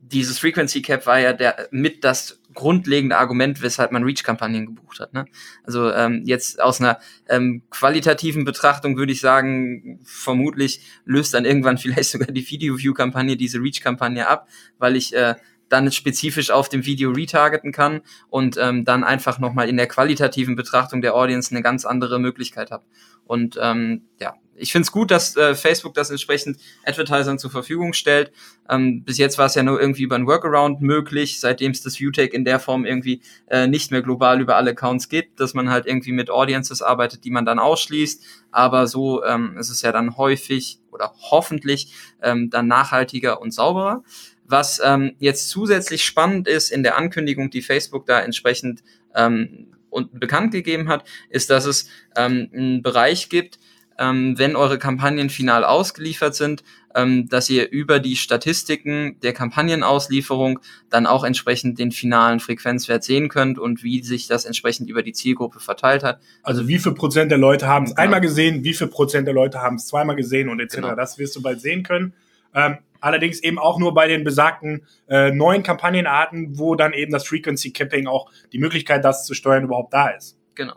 dieses 0.00 0.40
Frequency 0.40 0.82
Cap 0.82 1.06
war 1.06 1.20
ja 1.20 1.32
der 1.32 1.68
mit 1.70 2.02
das 2.02 2.40
grundlegende 2.54 3.18
Argument, 3.18 3.62
weshalb 3.62 3.92
man 3.92 4.02
Reach-Kampagnen 4.02 4.66
gebucht 4.66 4.98
hat. 4.98 5.14
Ne? 5.14 5.26
Also 5.62 5.92
ähm, 5.92 6.22
jetzt 6.24 6.60
aus 6.60 6.80
einer 6.80 6.98
ähm, 7.28 7.62
qualitativen 7.70 8.44
Betrachtung 8.44 8.96
würde 8.96 9.12
ich 9.12 9.20
sagen, 9.20 10.00
vermutlich 10.02 10.80
löst 11.04 11.34
dann 11.34 11.44
irgendwann 11.44 11.78
vielleicht 11.82 12.10
sogar 12.10 12.32
die 12.32 12.50
Video-View-Kampagne 12.50 13.36
diese 13.36 13.60
Reach-Kampagne 13.60 14.26
ab, 14.26 14.48
weil 14.78 14.96
ich 14.96 15.14
äh, 15.14 15.36
dann 15.68 15.90
spezifisch 15.90 16.50
auf 16.50 16.68
dem 16.68 16.84
Video 16.86 17.10
retargeten 17.10 17.72
kann 17.72 18.02
und 18.28 18.56
ähm, 18.60 18.84
dann 18.84 19.04
einfach 19.04 19.38
nochmal 19.38 19.68
in 19.68 19.76
der 19.76 19.88
qualitativen 19.88 20.56
Betrachtung 20.56 21.00
der 21.00 21.14
Audience 21.14 21.50
eine 21.50 21.62
ganz 21.62 21.84
andere 21.84 22.18
Möglichkeit 22.18 22.70
habe. 22.70 22.84
Und 23.24 23.58
ähm, 23.60 24.02
ja, 24.20 24.34
ich 24.58 24.72
finde 24.72 24.86
es 24.86 24.92
gut, 24.92 25.10
dass 25.10 25.36
äh, 25.36 25.54
Facebook 25.54 25.94
das 25.94 26.10
entsprechend 26.10 26.58
Advertisern 26.84 27.38
zur 27.38 27.50
Verfügung 27.50 27.92
stellt. 27.92 28.32
Ähm, 28.68 29.04
bis 29.04 29.18
jetzt 29.18 29.38
war 29.38 29.46
es 29.46 29.54
ja 29.54 29.62
nur 29.62 29.80
irgendwie 29.80 30.02
über 30.02 30.16
ein 30.16 30.26
Workaround 30.26 30.80
möglich, 30.80 31.40
seitdem 31.40 31.72
es 31.72 31.82
das 31.82 31.98
ViewTake 32.00 32.34
in 32.34 32.44
der 32.44 32.58
Form 32.58 32.84
irgendwie 32.84 33.22
äh, 33.48 33.66
nicht 33.66 33.90
mehr 33.90 34.02
global 34.02 34.40
über 34.40 34.56
alle 34.56 34.70
Accounts 34.70 35.08
gibt, 35.08 35.40
dass 35.40 35.54
man 35.54 35.70
halt 35.70 35.86
irgendwie 35.86 36.12
mit 36.12 36.30
Audiences 36.30 36.82
arbeitet, 36.82 37.24
die 37.24 37.30
man 37.30 37.44
dann 37.44 37.58
ausschließt. 37.58 38.24
Aber 38.50 38.86
so 38.86 39.24
ähm, 39.24 39.56
ist 39.58 39.70
es 39.70 39.82
ja 39.82 39.92
dann 39.92 40.16
häufig 40.16 40.80
oder 40.90 41.12
hoffentlich 41.30 41.92
ähm, 42.22 42.50
dann 42.50 42.66
nachhaltiger 42.66 43.40
und 43.40 43.52
sauberer. 43.52 44.02
Was 44.48 44.80
ähm, 44.84 45.14
jetzt 45.18 45.48
zusätzlich 45.48 46.04
spannend 46.04 46.48
ist 46.48 46.70
in 46.70 46.82
der 46.82 46.96
Ankündigung, 46.96 47.50
die 47.50 47.62
Facebook 47.62 48.06
da 48.06 48.20
entsprechend 48.20 48.82
ähm, 49.14 49.68
und 49.90 50.18
bekannt 50.20 50.52
gegeben 50.52 50.88
hat, 50.88 51.04
ist, 51.30 51.50
dass 51.50 51.64
es 51.64 51.88
ähm, 52.16 52.50
einen 52.52 52.82
Bereich 52.82 53.28
gibt, 53.28 53.58
ähm, 53.98 54.38
wenn 54.38 54.56
eure 54.56 54.78
Kampagnen 54.78 55.30
final 55.30 55.64
ausgeliefert 55.64 56.34
sind, 56.34 56.62
ähm, 56.94 57.28
dass 57.28 57.48
ihr 57.50 57.70
über 57.70 57.98
die 57.98 58.16
Statistiken 58.16 59.18
der 59.22 59.32
Kampagnenauslieferung 59.32 60.60
dann 60.90 61.06
auch 61.06 61.24
entsprechend 61.24 61.78
den 61.78 61.92
finalen 61.92 62.40
Frequenzwert 62.40 63.04
sehen 63.04 63.28
könnt 63.28 63.58
und 63.58 63.82
wie 63.82 64.02
sich 64.02 64.26
das 64.26 64.44
entsprechend 64.44 64.88
über 64.90 65.02
die 65.02 65.12
Zielgruppe 65.12 65.60
verteilt 65.60 66.02
hat. 66.02 66.20
Also 66.42 66.68
wie 66.68 66.78
viel 66.78 66.92
Prozent 66.92 67.30
der 67.30 67.38
Leute 67.38 67.66
haben 67.66 67.84
es 67.84 67.90
genau. 67.90 68.02
einmal 68.02 68.20
gesehen, 68.20 68.64
wie 68.64 68.74
viel 68.74 68.88
Prozent 68.88 69.26
der 69.26 69.34
Leute 69.34 69.60
haben 69.60 69.76
es 69.76 69.86
zweimal 69.86 70.16
gesehen 70.16 70.48
und 70.48 70.60
etc. 70.60 70.76
Genau. 70.76 70.94
Das 70.94 71.18
wirst 71.18 71.36
du 71.36 71.42
bald 71.42 71.60
sehen 71.60 71.82
können. 71.82 72.14
Ähm, 72.54 72.78
allerdings 73.06 73.40
eben 73.40 73.58
auch 73.58 73.78
nur 73.78 73.94
bei 73.94 74.08
den 74.08 74.24
besagten 74.24 74.84
äh, 75.08 75.30
neuen 75.30 75.62
Kampagnenarten, 75.62 76.58
wo 76.58 76.74
dann 76.74 76.92
eben 76.92 77.12
das 77.12 77.26
Frequency 77.26 77.70
Capping 77.70 78.08
auch 78.08 78.28
die 78.52 78.58
Möglichkeit, 78.58 79.04
das 79.04 79.24
zu 79.24 79.34
steuern, 79.34 79.64
überhaupt 79.64 79.94
da 79.94 80.08
ist. 80.08 80.36
Genau. 80.56 80.74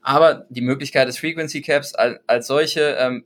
Aber 0.00 0.46
die 0.48 0.60
Möglichkeit 0.60 1.08
des 1.08 1.18
Frequency 1.18 1.62
Caps 1.62 1.94
als, 1.96 2.20
als 2.28 2.46
solche, 2.46 2.96
ähm, 3.00 3.24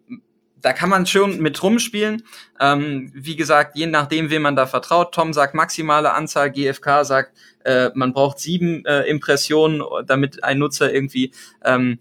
da 0.56 0.72
kann 0.72 0.88
man 0.88 1.04
schon 1.04 1.38
mit 1.40 1.62
rumspielen. 1.62 2.22
Ähm, 2.58 3.12
wie 3.14 3.36
gesagt, 3.36 3.76
je 3.76 3.86
nachdem, 3.86 4.30
wem 4.30 4.40
man 4.40 4.56
da 4.56 4.66
vertraut. 4.66 5.14
Tom 5.14 5.34
sagt 5.34 5.54
maximale 5.54 6.14
Anzahl, 6.14 6.50
GFK 6.50 7.04
sagt, 7.04 7.36
äh, 7.64 7.90
man 7.94 8.14
braucht 8.14 8.38
sieben 8.38 8.86
äh, 8.86 9.02
Impressionen, 9.02 9.82
damit 10.06 10.42
ein 10.42 10.58
Nutzer 10.58 10.92
irgendwie 10.92 11.32
ähm, 11.62 11.98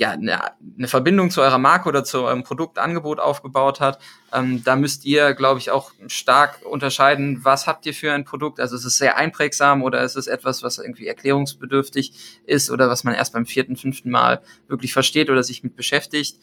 ja, 0.00 0.12
eine, 0.12 0.40
eine 0.78 0.88
Verbindung 0.88 1.30
zu 1.30 1.42
eurer 1.42 1.58
Marke 1.58 1.86
oder 1.86 2.04
zu 2.04 2.22
eurem 2.22 2.42
Produktangebot 2.42 3.20
aufgebaut 3.20 3.80
hat, 3.80 3.98
ähm, 4.32 4.64
da 4.64 4.74
müsst 4.74 5.04
ihr, 5.04 5.34
glaube 5.34 5.60
ich, 5.60 5.70
auch 5.70 5.92
stark 6.06 6.64
unterscheiden, 6.64 7.44
was 7.44 7.66
habt 7.66 7.84
ihr 7.84 7.92
für 7.92 8.10
ein 8.10 8.24
Produkt. 8.24 8.60
Also 8.60 8.76
ist 8.76 8.86
es 8.86 8.96
sehr 8.96 9.18
einprägsam 9.18 9.82
oder 9.82 10.02
ist 10.02 10.16
es 10.16 10.26
etwas, 10.26 10.62
was 10.62 10.78
irgendwie 10.78 11.06
erklärungsbedürftig 11.06 12.14
ist 12.46 12.70
oder 12.70 12.88
was 12.88 13.04
man 13.04 13.12
erst 13.12 13.34
beim 13.34 13.44
vierten, 13.44 13.76
fünften 13.76 14.08
Mal 14.08 14.40
wirklich 14.68 14.94
versteht 14.94 15.28
oder 15.28 15.42
sich 15.42 15.62
mit 15.62 15.76
beschäftigt. 15.76 16.38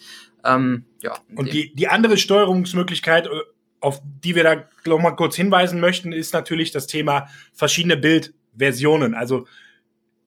Ähm, 0.46 0.86
ja. 1.02 1.18
Und 1.36 1.52
die, 1.52 1.74
die 1.74 1.88
andere 1.88 2.18
Steuerungsmöglichkeit, 2.18 3.26
äh, 3.26 3.42
auf 3.80 4.04
die 4.24 4.36
wir 4.36 4.44
da 4.44 4.66
noch 4.86 5.00
mal 5.00 5.16
kurz 5.16 5.36
hinweisen 5.36 5.80
möchten, 5.80 6.12
ist 6.12 6.32
natürlich 6.32 6.70
das 6.70 6.86
Thema 6.86 7.28
verschiedene 7.54 7.98
Bildversionen. 7.98 9.16
Also 9.16 9.48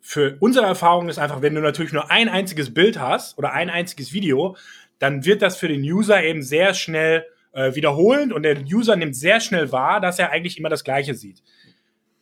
für 0.00 0.36
unsere 0.40 0.66
Erfahrung 0.66 1.08
ist 1.08 1.18
einfach, 1.18 1.42
wenn 1.42 1.54
du 1.54 1.60
natürlich 1.60 1.92
nur 1.92 2.10
ein 2.10 2.28
einziges 2.28 2.72
Bild 2.72 2.98
hast 2.98 3.38
oder 3.38 3.52
ein 3.52 3.70
einziges 3.70 4.12
Video, 4.12 4.56
dann 4.98 5.24
wird 5.24 5.42
das 5.42 5.56
für 5.56 5.68
den 5.68 5.82
User 5.82 6.22
eben 6.22 6.42
sehr 6.42 6.74
schnell 6.74 7.26
äh, 7.52 7.74
wiederholend 7.74 8.32
und 8.32 8.42
der 8.42 8.58
User 8.62 8.96
nimmt 8.96 9.16
sehr 9.16 9.40
schnell 9.40 9.72
wahr, 9.72 10.00
dass 10.00 10.18
er 10.18 10.30
eigentlich 10.30 10.58
immer 10.58 10.68
das 10.68 10.84
Gleiche 10.84 11.14
sieht. 11.14 11.42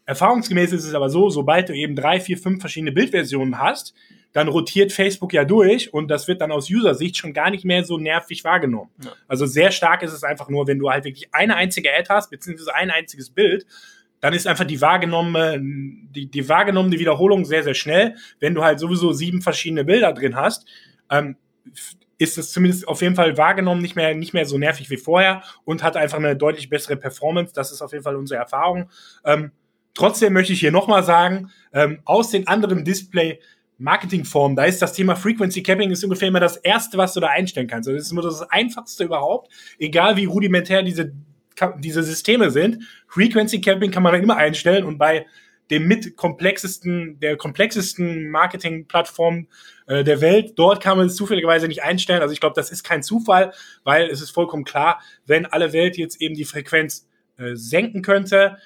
Erfahrungsgemäß 0.07 0.73
ist 0.73 0.85
es 0.85 0.95
aber 0.95 1.11
so, 1.11 1.29
sobald 1.29 1.69
du 1.69 1.75
eben 1.75 1.95
drei, 1.95 2.19
vier, 2.19 2.39
fünf 2.39 2.61
verschiedene 2.61 2.93
Bildversionen 2.93 3.59
hast, 3.59 3.95
dann 4.33 4.49
rotiert 4.49 4.93
Facebook 4.93 5.33
ja 5.33 5.45
durch 5.45 5.93
und 5.93 6.09
das 6.09 6.29
wird 6.29 6.41
dann 6.41 6.53
aus 6.53 6.71
User-Sicht 6.71 7.17
schon 7.17 7.33
gar 7.33 7.51
nicht 7.51 7.65
mehr 7.65 7.85
so 7.85 7.99
nervig 7.99 8.45
wahrgenommen. 8.45 8.91
Ja. 9.05 9.13
Also 9.27 9.47
sehr 9.47 9.71
stark 9.71 10.03
ist 10.03 10.13
es 10.13 10.25
einfach 10.25 10.49
nur, 10.49 10.67
wenn 10.67 10.79
du 10.79 10.91
halt 10.91 11.05
wirklich 11.05 11.29
eine 11.33 11.57
einzige 11.57 11.91
Ad 11.95 12.09
hast, 12.09 12.31
beziehungsweise 12.31 12.75
ein 12.75 12.91
einziges 12.91 13.31
Bild 13.31 13.67
dann 14.21 14.35
ist 14.35 14.47
einfach 14.47 14.65
die 14.65 14.81
wahrgenommene, 14.81 15.59
die, 15.61 16.31
die 16.31 16.49
wahrgenommene 16.49 16.99
Wiederholung 16.99 17.45
sehr, 17.45 17.63
sehr 17.63 17.75
schnell. 17.75 18.17
Wenn 18.41 18.55
du 18.55 18.65
halt 18.65 18.81
sowieso 18.81 19.13
sieben 19.13 19.43
verschiedene 19.43 19.85
Bilder 19.85 20.13
drin 20.13 20.37
hast, 20.37 20.67
ähm, 21.11 21.37
ist 22.19 22.37
es 22.37 22.51
zumindest 22.53 22.87
auf 22.89 23.01
jeden 23.01 23.15
Fall 23.15 23.37
wahrgenommen 23.37 23.81
nicht 23.81 23.95
mehr, 23.95 24.15
nicht 24.15 24.35
mehr 24.35 24.45
so 24.45 24.59
nervig 24.59 24.91
wie 24.91 24.97
vorher 24.97 25.43
und 25.65 25.83
hat 25.83 25.97
einfach 25.97 26.19
eine 26.19 26.37
deutlich 26.37 26.69
bessere 26.69 26.97
Performance. 26.97 27.53
Das 27.55 27.71
ist 27.71 27.81
auf 27.81 27.93
jeden 27.93 28.03
Fall 28.03 28.17
unsere 28.17 28.41
Erfahrung. 28.41 28.91
Ähm, 29.25 29.53
trotzdem 29.95 30.33
möchte 30.33 30.53
ich 30.53 30.61
hier 30.61 30.73
nochmal 30.73 31.05
sagen, 31.05 31.51
ähm, 31.73 32.01
aus 32.05 32.31
den 32.31 32.47
anderen 32.49 32.85
Display 32.85 33.39
Marketingformen, 33.81 34.57
da 34.57 34.65
ist 34.65 34.83
das 34.83 34.93
Thema 34.93 35.15
Frequency 35.15 35.63
Capping 35.63 35.93
ist 35.93 36.03
ungefähr 36.03 36.27
immer 36.27 36.41
das 36.41 36.57
erste, 36.57 36.99
was 36.99 37.15
du 37.15 37.21
da 37.21 37.29
einstellen 37.29 37.69
kannst. 37.69 37.89
Also 37.89 37.97
das 37.97 38.07
ist 38.07 38.13
immer 38.13 38.23
das 38.23 38.43
einfachste 38.51 39.05
überhaupt, 39.05 39.53
egal 39.79 40.17
wie 40.17 40.25
rudimentär 40.25 40.83
diese 40.83 41.13
diese 41.79 42.03
Systeme 42.03 42.51
sind. 42.51 42.85
Frequency 43.09 43.61
Capping 43.61 43.91
kann 43.91 44.03
man 44.03 44.13
dann 44.13 44.23
immer 44.23 44.37
einstellen 44.37 44.85
und 44.85 44.99
bei 44.99 45.27
dem 45.71 45.87
mit 45.87 46.17
komplexesten, 46.17 47.21
der 47.21 47.37
komplexesten 47.37 48.31
Marketing-Plattform 48.31 49.49
äh, 49.87 50.03
der 50.03 50.21
Welt. 50.21 50.53
Dort 50.57 50.83
kann 50.83 50.97
man 50.97 51.07
es 51.07 51.17
zufälligerweise 51.17 51.69
nicht 51.69 51.83
einstellen. 51.83 52.23
Also 52.23 52.33
ich 52.33 52.41
glaube, 52.41 52.55
das 52.57 52.71
ist 52.71 52.85
kein 52.85 53.03
Zufall, 53.03 53.53
weil 53.85 54.09
es 54.09 54.23
ist 54.23 54.31
vollkommen 54.31 54.65
klar, 54.65 55.03
wenn 55.27 55.47
alle 55.47 55.73
Welt 55.73 55.99
jetzt 55.99 56.21
eben 56.23 56.35
die 56.35 56.47
Frequenz 56.47 57.07
äh, 57.37 57.55
senken 57.55 58.03
könnte, 58.03 58.57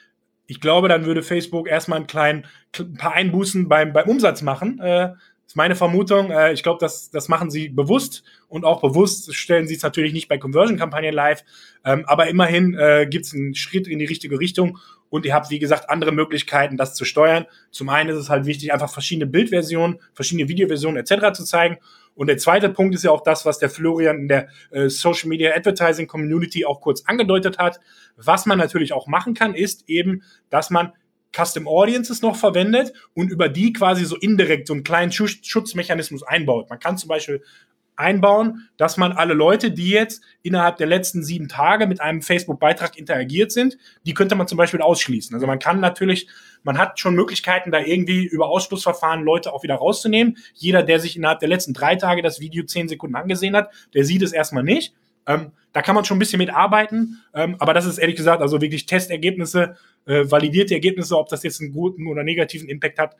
ich 0.47 0.61
glaube, 0.61 0.89
dann 0.89 1.07
würde 1.07 1.23
Facebook 1.23 1.69
erstmal 1.69 1.99
einen 1.99 2.07
kleinen, 2.07 2.47
ein 2.79 2.95
paar 2.95 3.15
Einbußen 3.15 3.69
beim, 3.69 3.93
beim 3.93 4.09
Umsatz 4.09 4.43
machen. 4.43 4.81
Äh, 4.81 5.15
ist 5.53 5.57
meine 5.57 5.77
Vermutung. 5.77 6.31
Äh, 6.31 6.55
ich 6.55 6.63
glaube, 6.63 6.79
das, 6.81 7.11
das 7.11 7.29
machen 7.29 7.51
sie 7.51 7.69
bewusst 7.69 8.25
und 8.49 8.65
auch 8.65 8.81
bewusst 8.81 9.35
stellen 9.35 9.67
sie 9.69 9.75
es 9.75 9.83
natürlich 9.83 10.15
nicht 10.15 10.27
bei 10.27 10.39
Conversion-Kampagnen 10.39 11.13
live. 11.13 11.45
Ähm, 11.85 12.05
aber 12.07 12.29
immerhin 12.29 12.75
äh, 12.75 13.07
gibt 13.07 13.27
es 13.27 13.35
einen 13.35 13.55
Schritt 13.55 13.87
in 13.87 13.99
die 13.99 14.07
richtige 14.07 14.41
Richtung 14.41 14.79
und 15.11 15.27
ihr 15.27 15.35
habt, 15.35 15.51
wie 15.51 15.59
gesagt, 15.59 15.91
andere 15.91 16.11
Möglichkeiten, 16.11 16.79
das 16.79 16.95
zu 16.95 17.05
steuern. 17.05 17.45
Zum 17.71 17.91
einen 17.91 18.09
ist 18.09 18.17
es 18.17 18.31
halt 18.31 18.47
wichtig, 18.47 18.73
einfach 18.73 18.91
verschiedene 18.91 19.27
Bildversionen, 19.27 20.01
verschiedene 20.15 20.49
Videoversionen 20.49 20.97
etc. 20.97 21.37
zu 21.37 21.45
zeigen. 21.45 21.77
Und 22.15 22.29
der 22.29 22.39
zweite 22.39 22.71
Punkt 22.71 22.95
ist 22.95 23.05
ja 23.05 23.11
auch 23.11 23.23
das, 23.23 23.45
was 23.45 23.59
der 23.59 23.69
Florian 23.69 24.21
in 24.21 24.29
der 24.29 24.49
äh, 24.71 24.89
Social 24.89 25.29
Media 25.29 25.55
Advertising 25.55 26.07
Community 26.07 26.65
auch 26.65 26.81
kurz 26.81 27.05
angedeutet 27.05 27.59
hat. 27.59 27.79
Was 28.17 28.47
man 28.47 28.57
natürlich 28.57 28.95
auch 28.95 29.07
machen 29.07 29.35
kann, 29.35 29.53
ist 29.55 29.87
eben, 29.87 30.23
dass 30.49 30.71
man 30.71 30.93
Custom 31.35 31.67
Audiences 31.67 32.23
noch 32.23 32.37
verwendet 32.37 32.93
und 33.15 33.31
über 33.31 33.49
die 33.49 33.73
quasi 33.73 34.05
so 34.05 34.17
indirekt 34.17 34.67
so 34.67 34.75
einen 34.75 34.85
kleinen 34.85 35.13
Schutzmechanismus 35.13 36.23
einbaut. 36.23 36.69
Man 36.71 36.79
kann 36.79 36.99
zum 36.99 37.09
Beispiel 37.09 37.43
einbauen, 37.97 38.69
dass 38.77 38.97
man 38.97 39.13
alle 39.13 39.35
Leute, 39.35 39.71
die 39.71 39.91
jetzt 39.91 40.23
innerhalb 40.43 40.77
der 40.77 40.87
letzten 40.87 41.23
sieben 41.23 41.49
Tage 41.49 41.87
mit 41.87 42.01
einem 42.01 42.23
Facebook-Beitrag 42.23 42.99
interagiert 42.99 43.53
sind, 43.53 43.77
die 44.07 44.15
könnte 44.15 44.35
man 44.35 44.49
zum 44.49 44.59
Beispiel 44.59 44.81
ausschließen. 44.81 45.35
Also 45.35 45.47
man 45.47 45.59
kann 45.59 45.81
natürlich, 45.81 46.29
man 46.63 46.79
hat 46.79 46.99
schon 46.99 47.15
Möglichkeiten, 47.15 47.71
da 47.71 47.81
irgendwie 47.81 48.25
über 48.25 48.49
Ausschlussverfahren 48.49 49.23
Leute 49.25 49.53
auch 49.53 49.63
wieder 49.63 49.77
rauszunehmen. 49.77 50.37
Jeder, 50.55 50.83
der 50.83 51.01
sich 51.01 51.17
innerhalb 51.17 51.41
der 51.41 51.49
letzten 51.49 51.75
drei 51.75 51.97
Tage 51.97 52.23
das 52.23 52.41
Video 52.41 52.65
zehn 52.65 52.89
Sekunden 52.89 53.17
angesehen 53.17 53.55
hat, 53.55 53.71
der 53.95 54.05
sieht 54.05 54.23
es 54.23 54.33
erstmal 54.33 54.65
nicht. 54.65 54.95
Ähm, 55.27 55.53
da 55.73 55.83
kann 55.83 55.95
man 55.95 56.05
schon 56.05 56.17
ein 56.17 56.19
bisschen 56.19 56.39
mit 56.39 56.51
arbeiten, 56.51 57.23
ähm, 57.35 57.57
aber 57.59 57.73
das 57.75 57.87
ist 57.87 57.99
ehrlich 57.99 58.17
gesagt 58.17 58.43
also 58.43 58.61
wirklich 58.61 58.87
Testergebnisse, 58.87 59.77
äh, 60.07 60.31
validierte 60.31 60.75
Ergebnisse, 60.75 61.17
ob 61.17 61.29
das 61.29 61.43
jetzt 61.43 61.61
einen 61.61 61.73
guten 61.73 62.07
oder 62.07 62.25
negativen 62.25 62.69
Impact 62.69 62.99
hat, 62.99 63.17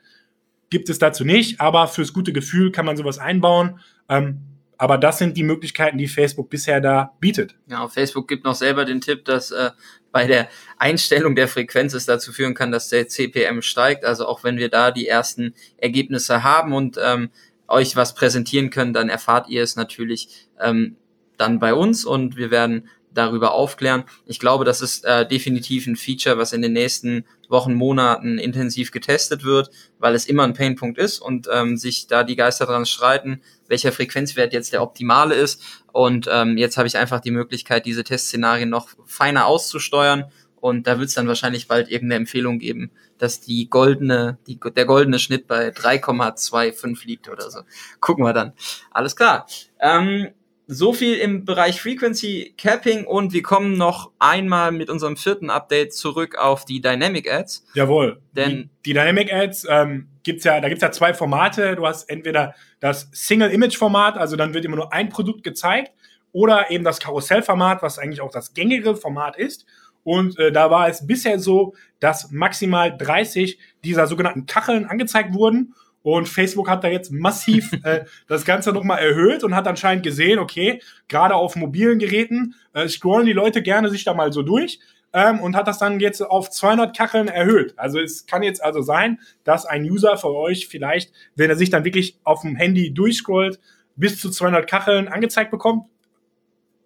gibt 0.69 0.89
es 0.89 0.99
dazu 0.99 1.23
nicht. 1.23 1.61
Aber 1.61 1.87
fürs 1.87 2.13
gute 2.13 2.33
Gefühl 2.33 2.71
kann 2.71 2.85
man 2.85 2.97
sowas 2.97 3.19
einbauen. 3.19 3.79
Ähm, 4.09 4.39
aber 4.77 4.97
das 4.97 5.17
sind 5.17 5.37
die 5.37 5.43
Möglichkeiten, 5.43 5.97
die 5.97 6.07
Facebook 6.07 6.49
bisher 6.49 6.81
da 6.81 7.13
bietet. 7.19 7.55
Ja, 7.67 7.87
Facebook 7.87 8.27
gibt 8.27 8.43
noch 8.43 8.55
selber 8.55 8.85
den 8.85 9.01
Tipp, 9.01 9.23
dass 9.25 9.51
äh, 9.51 9.69
bei 10.11 10.27
der 10.27 10.49
Einstellung 10.77 11.35
der 11.35 11.47
Frequenz 11.47 11.93
es 11.93 12.05
dazu 12.05 12.31
führen 12.33 12.53
kann, 12.53 12.71
dass 12.71 12.89
der 12.89 13.07
CPM 13.07 13.61
steigt. 13.61 14.03
Also 14.03 14.27
auch 14.27 14.43
wenn 14.43 14.57
wir 14.57 14.69
da 14.69 14.91
die 14.91 15.07
ersten 15.07 15.53
Ergebnisse 15.77 16.43
haben 16.43 16.73
und 16.73 16.99
ähm, 17.01 17.29
euch 17.67 17.95
was 17.95 18.13
präsentieren 18.13 18.69
können, 18.69 18.93
dann 18.93 19.09
erfahrt 19.09 19.47
ihr 19.49 19.63
es 19.63 19.75
natürlich 19.75 20.49
ähm, 20.59 20.97
dann 21.37 21.59
bei 21.59 21.73
uns 21.73 22.05
und 22.05 22.35
wir 22.35 22.51
werden 22.51 22.89
darüber 23.13 23.53
aufklären. 23.53 24.03
Ich 24.25 24.39
glaube, 24.39 24.65
das 24.65 24.81
ist 24.81 25.05
äh, 25.05 25.27
definitiv 25.27 25.87
ein 25.87 25.95
Feature, 25.95 26.37
was 26.37 26.53
in 26.53 26.61
den 26.61 26.73
nächsten 26.73 27.25
Wochen, 27.49 27.73
Monaten 27.73 28.37
intensiv 28.37 28.91
getestet 28.91 29.43
wird, 29.43 29.69
weil 29.99 30.15
es 30.15 30.25
immer 30.25 30.43
ein 30.43 30.53
Painpunkt 30.53 30.97
ist 30.97 31.19
und 31.19 31.47
ähm, 31.51 31.77
sich 31.77 32.07
da 32.07 32.23
die 32.23 32.35
Geister 32.35 32.65
dran 32.65 32.85
streiten, 32.85 33.41
welcher 33.67 33.91
Frequenzwert 33.91 34.53
jetzt 34.53 34.73
der 34.73 34.81
optimale 34.81 35.35
ist. 35.35 35.83
Und 35.91 36.27
ähm, 36.31 36.57
jetzt 36.57 36.77
habe 36.77 36.87
ich 36.87 36.97
einfach 36.97 37.19
die 37.21 37.31
Möglichkeit, 37.31 37.85
diese 37.85 38.03
Testszenarien 38.03 38.69
noch 38.69 38.89
feiner 39.05 39.45
auszusteuern. 39.45 40.25
Und 40.63 40.87
da 40.87 40.97
wird 40.97 41.09
es 41.09 41.15
dann 41.15 41.27
wahrscheinlich 41.27 41.67
bald 41.67 41.89
irgendeine 41.89 42.21
Empfehlung 42.21 42.57
geben, 42.57 42.91
dass 43.17 43.41
die 43.41 43.69
goldene, 43.69 44.37
die, 44.47 44.57
der 44.57 44.85
goldene 44.85 45.19
Schnitt 45.19 45.45
bei 45.45 45.69
3,25 45.69 47.05
liegt 47.05 47.27
oder 47.27 47.51
so. 47.51 47.61
Gucken 47.99 48.23
wir 48.23 48.31
dann. 48.31 48.53
Alles 48.89 49.15
klar. 49.17 49.45
Ähm, 49.81 50.29
so 50.67 50.93
viel 50.93 51.15
im 51.15 51.45
Bereich 51.45 51.81
Frequency 51.81 52.53
Capping 52.57 53.05
und 53.05 53.33
wir 53.33 53.43
kommen 53.43 53.77
noch 53.77 54.11
einmal 54.19 54.71
mit 54.71 54.89
unserem 54.89 55.17
vierten 55.17 55.49
Update 55.49 55.93
zurück 55.93 56.35
auf 56.37 56.65
die 56.65 56.81
Dynamic 56.81 57.31
Ads. 57.31 57.65
Jawohl. 57.73 58.21
Denn 58.31 58.51
die, 58.51 58.69
die 58.85 58.93
Dynamic 58.93 59.33
Ads 59.33 59.67
ähm, 59.69 60.07
gibt's 60.23 60.45
ja, 60.45 60.61
da 60.61 60.69
gibt's 60.69 60.81
ja 60.81 60.91
zwei 60.91 61.13
Formate. 61.13 61.75
Du 61.75 61.85
hast 61.85 62.09
entweder 62.09 62.55
das 62.79 63.09
Single 63.11 63.51
Image 63.51 63.77
Format, 63.77 64.17
also 64.17 64.35
dann 64.35 64.53
wird 64.53 64.65
immer 64.65 64.77
nur 64.77 64.93
ein 64.93 65.09
Produkt 65.09 65.43
gezeigt, 65.43 65.91
oder 66.33 66.71
eben 66.71 66.83
das 66.83 66.99
Karussellformat, 66.99 67.81
was 67.81 67.99
eigentlich 67.99 68.21
auch 68.21 68.31
das 68.31 68.53
gängige 68.53 68.95
Format 68.95 69.37
ist. 69.37 69.65
Und 70.03 70.37
äh, 70.39 70.51
da 70.51 70.69
war 70.69 70.89
es 70.89 71.07
bisher 71.07 71.39
so, 71.39 71.75
dass 71.99 72.31
maximal 72.31 72.95
30 72.97 73.57
dieser 73.83 74.07
sogenannten 74.07 74.45
Kacheln 74.45 74.85
angezeigt 74.85 75.33
wurden 75.33 75.75
und 76.03 76.29
Facebook 76.29 76.69
hat 76.69 76.83
da 76.83 76.89
jetzt 76.89 77.11
massiv 77.11 77.71
äh, 77.83 78.05
das 78.27 78.45
Ganze 78.45 78.71
nochmal 78.71 78.99
erhöht 78.99 79.43
und 79.43 79.55
hat 79.55 79.67
anscheinend 79.67 80.03
gesehen, 80.03 80.37
okay, 80.37 80.81
gerade 81.07 81.33
auf 81.35 81.55
mobilen 81.55 81.97
Geräten 81.97 82.53
äh, 82.73 82.87
scrollen 82.87 83.25
die 83.25 83.33
Leute 83.33 83.63
gerne 83.63 83.89
sich 83.89 84.03
da 84.03 84.13
mal 84.13 84.31
so 84.31 84.43
durch 84.43 84.79
ähm, 85.13 85.39
und 85.39 85.55
hat 85.55 85.67
das 85.67 85.79
dann 85.79 85.99
jetzt 85.99 86.21
auf 86.21 86.49
200 86.49 86.95
Kacheln 86.95 87.27
erhöht. 87.27 87.73
Also 87.77 87.99
es 87.99 88.25
kann 88.25 88.43
jetzt 88.43 88.63
also 88.63 88.81
sein, 88.81 89.19
dass 89.43 89.65
ein 89.65 89.83
User 89.83 90.17
für 90.17 90.35
euch 90.35 90.67
vielleicht, 90.67 91.11
wenn 91.35 91.49
er 91.49 91.55
sich 91.55 91.69
dann 91.69 91.85
wirklich 91.85 92.19
auf 92.23 92.41
dem 92.41 92.55
Handy 92.55 92.93
durchscrollt, 92.93 93.59
bis 93.95 94.19
zu 94.19 94.29
200 94.29 94.67
Kacheln 94.67 95.07
angezeigt 95.07 95.51
bekommt. 95.51 95.85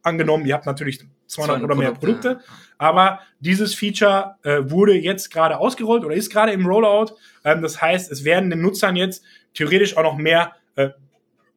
Angenommen, 0.03 0.45
ihr 0.45 0.53
habt 0.53 0.65
natürlich 0.65 0.99
200 1.27 1.63
oder 1.63 1.75
mehr 1.75 1.91
Produkte. 1.91 2.35
Produkte. 2.35 2.53
Aber 2.77 3.19
dieses 3.39 3.73
Feature 3.73 4.35
äh, 4.43 4.59
wurde 4.63 4.93
jetzt 4.93 5.31
gerade 5.31 5.57
ausgerollt 5.57 6.05
oder 6.05 6.15
ist 6.15 6.31
gerade 6.31 6.51
im 6.51 6.65
Rollout. 6.65 7.15
Ähm, 7.43 7.61
das 7.61 7.81
heißt, 7.81 8.11
es 8.11 8.23
werden 8.23 8.49
den 8.49 8.61
Nutzern 8.61 8.95
jetzt 8.95 9.23
theoretisch 9.53 9.97
auch 9.97 10.03
noch 10.03 10.17
mehr 10.17 10.53
äh, 10.75 10.89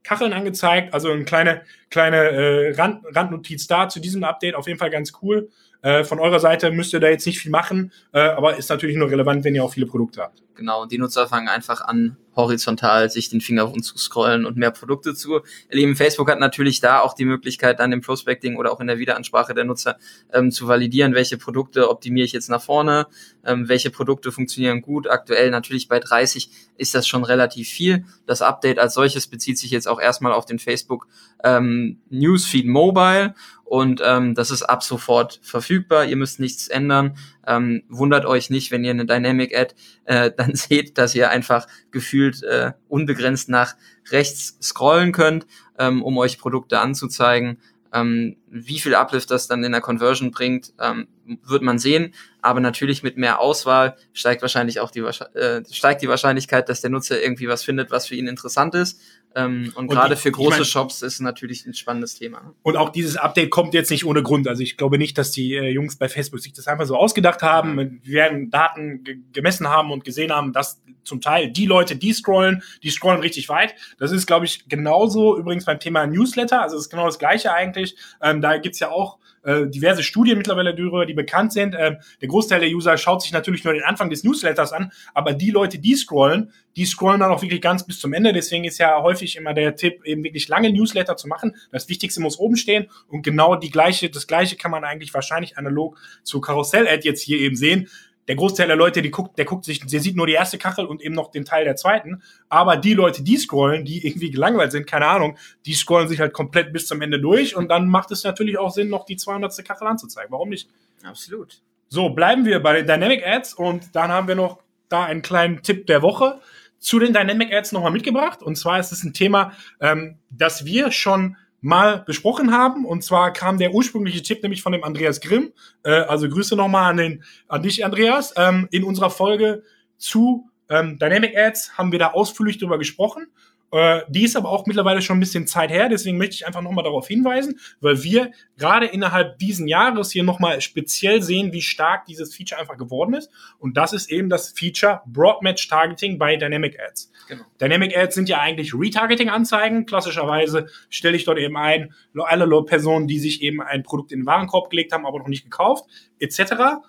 Kacheln 0.02 0.32
angezeigt. 0.32 0.94
Also 0.94 1.10
eine 1.10 1.24
kleine, 1.24 1.62
kleine 1.90 2.16
äh, 2.16 2.74
Rand, 2.74 3.04
Randnotiz 3.14 3.66
da 3.66 3.88
zu 3.88 4.00
diesem 4.00 4.24
Update. 4.24 4.54
Auf 4.54 4.66
jeden 4.66 4.78
Fall 4.78 4.90
ganz 4.90 5.12
cool. 5.22 5.50
Äh, 5.82 6.04
von 6.04 6.18
eurer 6.18 6.40
Seite 6.40 6.70
müsst 6.70 6.92
ihr 6.92 7.00
da 7.00 7.08
jetzt 7.08 7.26
nicht 7.26 7.38
viel 7.38 7.50
machen, 7.50 7.92
äh, 8.12 8.20
aber 8.20 8.56
ist 8.56 8.68
natürlich 8.68 8.96
nur 8.96 9.10
relevant, 9.10 9.44
wenn 9.44 9.54
ihr 9.54 9.64
auch 9.64 9.72
viele 9.72 9.86
Produkte 9.86 10.22
habt. 10.22 10.42
Genau, 10.54 10.82
und 10.82 10.92
die 10.92 10.98
Nutzer 10.98 11.26
fangen 11.26 11.48
einfach 11.48 11.80
an, 11.80 12.18
horizontal 12.36 13.10
sich 13.10 13.30
den 13.30 13.40
Finger 13.40 13.72
scrollen 13.82 14.44
und 14.44 14.58
mehr 14.58 14.70
Produkte 14.70 15.14
zu 15.14 15.40
erleben. 15.68 15.96
Facebook 15.96 16.30
hat 16.30 16.38
natürlich 16.38 16.80
da 16.80 17.00
auch 17.00 17.14
die 17.14 17.24
Möglichkeit, 17.24 17.80
dann 17.80 17.92
im 17.92 18.02
Prospecting 18.02 18.56
oder 18.56 18.70
auch 18.70 18.80
in 18.80 18.86
der 18.86 18.98
Wiederansprache 18.98 19.54
der 19.54 19.64
Nutzer 19.64 19.96
ähm, 20.32 20.50
zu 20.50 20.68
validieren, 20.68 21.14
welche 21.14 21.38
Produkte 21.38 21.88
optimiere 21.88 22.26
ich 22.26 22.32
jetzt 22.32 22.50
nach 22.50 22.60
vorne, 22.62 23.06
ähm, 23.44 23.68
welche 23.68 23.90
Produkte 23.90 24.32
funktionieren 24.32 24.82
gut. 24.82 25.08
Aktuell 25.08 25.50
natürlich 25.50 25.88
bei 25.88 25.98
30 25.98 26.50
ist 26.76 26.94
das 26.94 27.08
schon 27.08 27.24
relativ 27.24 27.68
viel. 27.68 28.04
Das 28.26 28.42
Update 28.42 28.78
als 28.78 28.94
solches 28.94 29.26
bezieht 29.26 29.58
sich 29.58 29.70
jetzt 29.70 29.88
auch 29.88 30.00
erstmal 30.00 30.32
auf 30.32 30.44
den 30.44 30.58
Facebook 30.58 31.08
ähm, 31.42 32.00
Newsfeed 32.10 32.66
Mobile 32.66 33.34
und 33.70 34.02
ähm, 34.04 34.34
das 34.34 34.50
ist 34.50 34.64
ab 34.64 34.82
sofort 34.82 35.38
verfügbar. 35.44 36.04
Ihr 36.04 36.16
müsst 36.16 36.40
nichts 36.40 36.66
ändern. 36.66 37.16
Ähm, 37.46 37.84
wundert 37.88 38.26
euch 38.26 38.50
nicht, 38.50 38.72
wenn 38.72 38.82
ihr 38.82 38.90
eine 38.90 39.06
Dynamic 39.06 39.56
Ad 39.56 39.76
äh, 40.06 40.32
dann 40.36 40.56
seht, 40.56 40.98
dass 40.98 41.14
ihr 41.14 41.30
einfach 41.30 41.68
gefühlt 41.92 42.42
äh, 42.42 42.72
unbegrenzt 42.88 43.48
nach 43.48 43.76
rechts 44.10 44.58
scrollen 44.60 45.12
könnt, 45.12 45.46
ähm, 45.78 46.02
um 46.02 46.18
euch 46.18 46.40
Produkte 46.40 46.80
anzuzeigen. 46.80 47.60
Ähm, 47.92 48.38
wie 48.48 48.80
viel 48.80 48.96
Uplift 48.96 49.30
das 49.30 49.46
dann 49.46 49.62
in 49.62 49.70
der 49.70 49.80
Conversion 49.80 50.32
bringt, 50.32 50.72
ähm, 50.80 51.06
wird 51.44 51.62
man 51.62 51.78
sehen. 51.78 52.12
Aber 52.42 52.58
natürlich 52.58 53.04
mit 53.04 53.18
mehr 53.18 53.38
Auswahl 53.38 53.96
steigt 54.12 54.42
wahrscheinlich 54.42 54.80
auch 54.80 54.90
die, 54.90 55.00
äh, 55.00 55.62
steigt 55.70 56.02
die 56.02 56.08
Wahrscheinlichkeit, 56.08 56.68
dass 56.68 56.80
der 56.80 56.90
Nutzer 56.90 57.22
irgendwie 57.22 57.46
was 57.46 57.62
findet, 57.62 57.92
was 57.92 58.08
für 58.08 58.16
ihn 58.16 58.26
interessant 58.26 58.74
ist. 58.74 59.00
Ähm, 59.36 59.72
und, 59.76 59.88
und 59.88 59.88
gerade 59.88 60.16
für 60.16 60.32
große 60.32 60.54
ich 60.54 60.58
mein, 60.58 60.64
Shops 60.64 61.02
ist 61.02 61.20
natürlich 61.20 61.64
ein 61.64 61.74
spannendes 61.74 62.16
Thema. 62.16 62.54
Und 62.62 62.76
auch 62.76 62.88
dieses 62.88 63.16
Update 63.16 63.50
kommt 63.50 63.74
jetzt 63.74 63.90
nicht 63.90 64.04
ohne 64.04 64.22
Grund. 64.22 64.48
Also 64.48 64.62
ich 64.62 64.76
glaube 64.76 64.98
nicht, 64.98 65.16
dass 65.18 65.30
die 65.30 65.54
äh, 65.54 65.68
Jungs 65.68 65.96
bei 65.96 66.08
Facebook 66.08 66.40
sich 66.40 66.52
das 66.52 66.66
einfach 66.66 66.86
so 66.86 66.96
ausgedacht 66.96 67.42
haben. 67.42 67.78
Ja. 67.78 67.86
Wir 68.02 68.14
werden 68.14 68.50
Daten 68.50 69.04
gemessen 69.32 69.68
haben 69.68 69.92
und 69.92 70.04
gesehen 70.04 70.32
haben, 70.32 70.52
dass 70.52 70.82
zum 71.04 71.20
Teil 71.20 71.50
die 71.50 71.66
Leute, 71.66 71.96
die 71.96 72.12
scrollen, 72.12 72.62
die 72.82 72.90
scrollen 72.90 73.20
richtig 73.20 73.48
weit. 73.48 73.74
Das 73.98 74.10
ist, 74.10 74.26
glaube 74.26 74.46
ich, 74.46 74.68
genauso 74.68 75.38
übrigens 75.38 75.64
beim 75.64 75.78
Thema 75.78 76.06
Newsletter. 76.06 76.62
Also 76.62 76.76
es 76.76 76.84
ist 76.84 76.90
genau 76.90 77.06
das 77.06 77.18
Gleiche 77.18 77.52
eigentlich. 77.52 77.96
Ähm, 78.20 78.40
da 78.40 78.58
gibt's 78.58 78.80
ja 78.80 78.90
auch 78.90 79.18
äh, 79.42 79.66
diverse 79.66 80.02
Studien 80.02 80.38
mittlerweile 80.38 80.74
darüber, 80.74 81.06
die 81.06 81.14
bekannt 81.14 81.52
sind. 81.52 81.74
Ähm, 81.78 81.96
der 82.20 82.28
Großteil 82.28 82.60
der 82.60 82.70
User 82.70 82.96
schaut 82.96 83.22
sich 83.22 83.32
natürlich 83.32 83.64
nur 83.64 83.72
den 83.72 83.82
Anfang 83.82 84.10
des 84.10 84.24
Newsletters 84.24 84.72
an, 84.72 84.92
aber 85.14 85.32
die 85.32 85.50
Leute, 85.50 85.78
die 85.78 85.94
scrollen, 85.94 86.52
die 86.76 86.84
scrollen 86.84 87.20
dann 87.20 87.30
auch 87.30 87.42
wirklich 87.42 87.60
ganz 87.60 87.86
bis 87.86 88.00
zum 88.00 88.12
Ende. 88.12 88.32
Deswegen 88.32 88.64
ist 88.64 88.78
ja 88.78 89.02
häufig 89.02 89.36
immer 89.36 89.54
der 89.54 89.76
Tipp, 89.76 90.04
eben 90.04 90.24
wirklich 90.24 90.48
lange 90.48 90.72
Newsletter 90.72 91.16
zu 91.16 91.28
machen. 91.28 91.56
Das 91.72 91.88
Wichtigste 91.88 92.20
muss 92.20 92.38
oben 92.38 92.56
stehen 92.56 92.88
und 93.08 93.22
genau 93.22 93.56
die 93.56 93.70
gleiche, 93.70 94.10
das 94.10 94.26
gleiche 94.26 94.56
kann 94.56 94.70
man 94.70 94.84
eigentlich 94.84 95.12
wahrscheinlich 95.14 95.58
analog 95.58 95.98
zu 96.22 96.40
Karussell-Ad 96.40 97.06
jetzt 97.06 97.22
hier 97.22 97.38
eben 97.38 97.56
sehen 97.56 97.88
der 98.28 98.36
Großteil 98.36 98.66
der 98.66 98.76
Leute, 98.76 99.02
die 99.02 99.10
guckt, 99.10 99.38
der 99.38 99.44
guckt 99.44 99.64
sich, 99.64 99.80
der 99.80 100.00
sieht 100.00 100.16
nur 100.16 100.26
die 100.26 100.34
erste 100.34 100.58
Kachel 100.58 100.86
und 100.86 101.02
eben 101.02 101.14
noch 101.14 101.30
den 101.30 101.44
Teil 101.44 101.64
der 101.64 101.76
zweiten. 101.76 102.22
Aber 102.48 102.76
die 102.76 102.94
Leute, 102.94 103.22
die 103.22 103.36
scrollen, 103.36 103.84
die 103.84 104.06
irgendwie 104.06 104.30
gelangweilt 104.30 104.72
sind, 104.72 104.86
keine 104.86 105.06
Ahnung, 105.06 105.36
die 105.66 105.74
scrollen 105.74 106.08
sich 106.08 106.20
halt 106.20 106.32
komplett 106.32 106.72
bis 106.72 106.86
zum 106.86 107.02
Ende 107.02 107.20
durch 107.20 107.56
und 107.56 107.68
dann 107.68 107.88
macht 107.88 108.10
es 108.10 108.22
natürlich 108.24 108.58
auch 108.58 108.70
Sinn, 108.70 108.88
noch 108.88 109.04
die 109.04 109.16
200. 109.16 109.64
Kachel 109.64 109.88
anzuzeigen. 109.88 110.30
Warum 110.30 110.50
nicht? 110.50 110.68
Absolut. 111.02 111.60
So, 111.88 112.10
bleiben 112.10 112.44
wir 112.44 112.62
bei 112.62 112.74
den 112.74 112.86
Dynamic 112.86 113.26
Ads 113.26 113.54
und 113.54 113.96
dann 113.96 114.10
haben 114.10 114.28
wir 114.28 114.36
noch 114.36 114.58
da 114.88 115.04
einen 115.04 115.22
kleinen 115.22 115.62
Tipp 115.62 115.86
der 115.86 116.02
Woche 116.02 116.40
zu 116.78 116.98
den 116.98 117.12
Dynamic 117.12 117.52
Ads 117.52 117.72
nochmal 117.72 117.90
mitgebracht. 117.90 118.42
Und 118.42 118.56
zwar 118.56 118.78
ist 118.78 118.92
es 118.92 119.02
ein 119.02 119.12
Thema, 119.12 119.52
ähm, 119.80 120.18
das 120.30 120.64
wir 120.64 120.92
schon 120.92 121.36
mal 121.60 122.02
besprochen 122.06 122.52
haben. 122.52 122.84
Und 122.84 123.04
zwar 123.04 123.32
kam 123.32 123.58
der 123.58 123.72
ursprüngliche 123.72 124.22
Tipp 124.22 124.42
nämlich 124.42 124.62
von 124.62 124.72
dem 124.72 124.84
Andreas 124.84 125.20
Grimm. 125.20 125.52
Äh, 125.82 125.90
also 125.90 126.28
Grüße 126.28 126.56
nochmal 126.56 126.90
an, 126.90 126.96
den, 126.96 127.24
an 127.48 127.62
dich, 127.62 127.84
Andreas. 127.84 128.34
Ähm, 128.36 128.68
in 128.70 128.84
unserer 128.84 129.10
Folge 129.10 129.62
zu 129.98 130.48
ähm, 130.68 130.98
Dynamic 130.98 131.36
Ads 131.36 131.76
haben 131.76 131.92
wir 131.92 131.98
da 131.98 132.12
ausführlich 132.12 132.58
drüber 132.58 132.78
gesprochen. 132.78 133.26
Äh, 133.72 134.02
die 134.08 134.24
ist 134.24 134.36
aber 134.36 134.48
auch 134.48 134.66
mittlerweile 134.66 135.00
schon 135.02 135.16
ein 135.16 135.20
bisschen 135.20 135.46
Zeit 135.46 135.70
her, 135.70 135.88
deswegen 135.88 136.18
möchte 136.18 136.34
ich 136.34 136.46
einfach 136.46 136.62
nochmal 136.62 136.84
darauf 136.84 137.06
hinweisen, 137.06 137.60
weil 137.80 138.02
wir 138.02 138.32
gerade 138.58 138.86
innerhalb 138.86 139.38
diesen 139.38 139.68
Jahres 139.68 140.10
hier 140.10 140.24
nochmal 140.24 140.60
speziell 140.60 141.22
sehen, 141.22 141.52
wie 141.52 141.62
stark 141.62 142.06
dieses 142.06 142.34
Feature 142.34 142.60
einfach 142.60 142.76
geworden 142.76 143.14
ist. 143.14 143.30
Und 143.58 143.76
das 143.76 143.92
ist 143.92 144.10
eben 144.10 144.28
das 144.28 144.50
Feature 144.50 145.02
Broadmatch 145.06 145.68
Targeting 145.68 146.18
bei 146.18 146.36
Dynamic 146.36 146.78
Ads. 146.80 147.12
Genau. 147.28 147.44
Dynamic 147.60 147.96
Ads 147.96 148.14
sind 148.14 148.28
ja 148.28 148.40
eigentlich 148.40 148.74
Retargeting-Anzeigen. 148.74 149.86
Klassischerweise 149.86 150.66
stelle 150.88 151.16
ich 151.16 151.24
dort 151.24 151.38
eben 151.38 151.56
ein, 151.56 151.94
alle 152.18 152.46
Personen, 152.64 153.06
die 153.06 153.18
sich 153.20 153.42
eben 153.42 153.62
ein 153.62 153.82
Produkt 153.82 154.12
in 154.12 154.20
den 154.20 154.26
Warenkorb 154.26 154.70
gelegt 154.70 154.92
haben, 154.92 155.06
aber 155.06 155.20
noch 155.20 155.28
nicht 155.28 155.44
gekauft, 155.44 155.84
etc. 156.18 156.80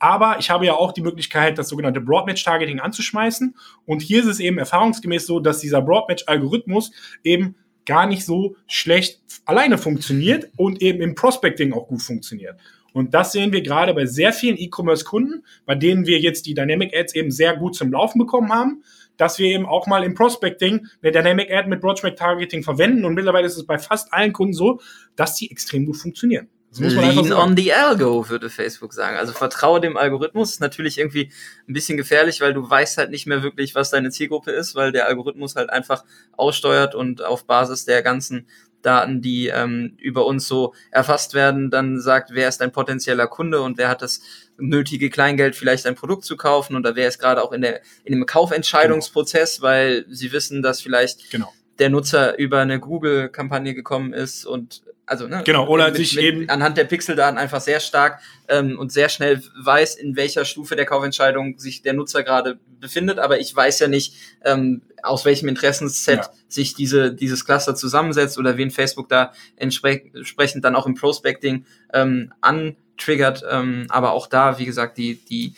Aber 0.00 0.38
ich 0.40 0.50
habe 0.50 0.66
ja 0.66 0.72
auch 0.72 0.92
die 0.92 1.02
Möglichkeit, 1.02 1.58
das 1.58 1.68
sogenannte 1.68 2.00
Broadmatch-Targeting 2.00 2.80
anzuschmeißen. 2.80 3.54
Und 3.86 4.02
hier 4.02 4.20
ist 4.20 4.26
es 4.26 4.40
eben 4.40 4.58
erfahrungsgemäß 4.58 5.26
so, 5.26 5.40
dass 5.40 5.60
dieser 5.60 5.82
Broadmatch-Algorithmus 5.82 6.90
eben 7.22 7.54
gar 7.86 8.06
nicht 8.06 8.24
so 8.24 8.56
schlecht 8.66 9.20
alleine 9.44 9.78
funktioniert 9.78 10.48
und 10.56 10.80
eben 10.82 11.02
im 11.02 11.14
Prospecting 11.14 11.72
auch 11.72 11.86
gut 11.86 12.02
funktioniert. 12.02 12.58
Und 12.92 13.14
das 13.14 13.32
sehen 13.32 13.52
wir 13.52 13.62
gerade 13.62 13.94
bei 13.94 14.06
sehr 14.06 14.32
vielen 14.32 14.56
E-Commerce-Kunden, 14.56 15.44
bei 15.64 15.74
denen 15.74 16.06
wir 16.06 16.18
jetzt 16.18 16.46
die 16.46 16.54
Dynamic 16.54 16.96
Ads 16.96 17.14
eben 17.14 17.30
sehr 17.30 17.56
gut 17.56 17.76
zum 17.76 17.92
Laufen 17.92 18.18
bekommen 18.18 18.52
haben, 18.52 18.82
dass 19.16 19.38
wir 19.38 19.46
eben 19.48 19.66
auch 19.66 19.86
mal 19.86 20.02
im 20.02 20.14
Prospecting 20.14 20.86
eine 21.02 21.12
Dynamic 21.12 21.52
Ad 21.52 21.68
mit 21.68 21.80
Broadmatch 21.80 22.16
Targeting 22.16 22.62
verwenden. 22.62 23.04
Und 23.04 23.14
mittlerweile 23.14 23.46
ist 23.46 23.56
es 23.56 23.66
bei 23.66 23.78
fast 23.78 24.12
allen 24.12 24.32
Kunden 24.32 24.54
so, 24.54 24.80
dass 25.14 25.36
sie 25.36 25.50
extrem 25.50 25.84
gut 25.84 25.98
funktionieren. 25.98 26.48
Lean 26.78 27.32
on 27.32 27.56
the 27.56 27.72
algo, 27.72 28.28
würde 28.28 28.48
Facebook 28.48 28.92
sagen. 28.92 29.16
Also 29.16 29.32
vertraue 29.32 29.80
dem 29.80 29.96
Algorithmus. 29.96 30.52
Ist 30.52 30.60
natürlich 30.60 30.98
irgendwie 30.98 31.32
ein 31.68 31.72
bisschen 31.72 31.96
gefährlich, 31.96 32.40
weil 32.40 32.54
du 32.54 32.68
weißt 32.68 32.96
halt 32.96 33.10
nicht 33.10 33.26
mehr 33.26 33.42
wirklich, 33.42 33.74
was 33.74 33.90
deine 33.90 34.10
Zielgruppe 34.10 34.52
ist, 34.52 34.76
weil 34.76 34.92
der 34.92 35.08
Algorithmus 35.08 35.56
halt 35.56 35.70
einfach 35.70 36.04
aussteuert 36.36 36.94
und 36.94 37.24
auf 37.24 37.44
Basis 37.44 37.86
der 37.86 38.02
ganzen 38.02 38.46
Daten, 38.82 39.20
die 39.20 39.48
ähm, 39.48 39.96
über 39.98 40.26
uns 40.26 40.46
so 40.46 40.74
erfasst 40.90 41.34
werden, 41.34 41.70
dann 41.70 42.00
sagt, 42.00 42.30
wer 42.32 42.48
ist 42.48 42.62
ein 42.62 42.72
potenzieller 42.72 43.26
Kunde 43.26 43.60
und 43.60 43.76
wer 43.76 43.88
hat 43.88 44.00
das 44.00 44.22
nötige 44.56 45.10
Kleingeld, 45.10 45.56
vielleicht 45.56 45.86
ein 45.86 45.94
Produkt 45.94 46.24
zu 46.24 46.36
kaufen 46.36 46.76
oder 46.76 46.96
wer 46.96 47.08
ist 47.08 47.18
gerade 47.18 47.42
auch 47.42 47.52
in 47.52 47.62
der 47.62 47.80
in 48.04 48.12
dem 48.12 48.26
Kaufentscheidungsprozess, 48.26 49.56
genau. 49.56 49.68
weil 49.68 50.06
sie 50.08 50.32
wissen, 50.32 50.62
dass 50.62 50.80
vielleicht 50.80 51.30
genau. 51.30 51.52
der 51.78 51.90
Nutzer 51.90 52.38
über 52.38 52.60
eine 52.60 52.80
Google-Kampagne 52.80 53.74
gekommen 53.74 54.12
ist 54.12 54.46
und 54.46 54.82
also 55.10 55.26
ne, 55.26 55.42
genau 55.44 55.66
oder 55.66 55.88
mit, 55.88 55.96
sich 55.96 56.14
mit, 56.14 56.24
eben 56.24 56.48
anhand 56.48 56.78
der 56.78 56.84
Pixeldaten 56.84 57.36
einfach 57.36 57.60
sehr 57.60 57.80
stark 57.80 58.20
ähm, 58.48 58.78
und 58.78 58.92
sehr 58.92 59.08
schnell 59.08 59.42
weiß, 59.60 59.96
in 59.96 60.14
welcher 60.14 60.44
Stufe 60.44 60.76
der 60.76 60.86
Kaufentscheidung 60.86 61.58
sich 61.58 61.82
der 61.82 61.94
Nutzer 61.94 62.22
gerade 62.22 62.60
befindet. 62.78 63.18
Aber 63.18 63.40
ich 63.40 63.54
weiß 63.54 63.80
ja 63.80 63.88
nicht, 63.88 64.14
ähm, 64.44 64.82
aus 65.02 65.24
welchem 65.24 65.48
Interessensset 65.48 66.18
ja. 66.18 66.30
sich 66.46 66.74
diese 66.74 67.12
dieses 67.12 67.44
Cluster 67.44 67.74
zusammensetzt 67.74 68.38
oder 68.38 68.56
wen 68.56 68.70
Facebook 68.70 69.08
da 69.08 69.32
entsprechend 69.56 70.64
dann 70.64 70.76
auch 70.76 70.86
im 70.86 70.94
Prospecting 70.94 71.64
ähm, 71.92 72.32
antriggert. 72.40 73.42
Ähm, 73.50 73.86
aber 73.88 74.12
auch 74.12 74.28
da, 74.28 74.60
wie 74.60 74.64
gesagt, 74.64 74.96
die 74.96 75.16
die 75.24 75.54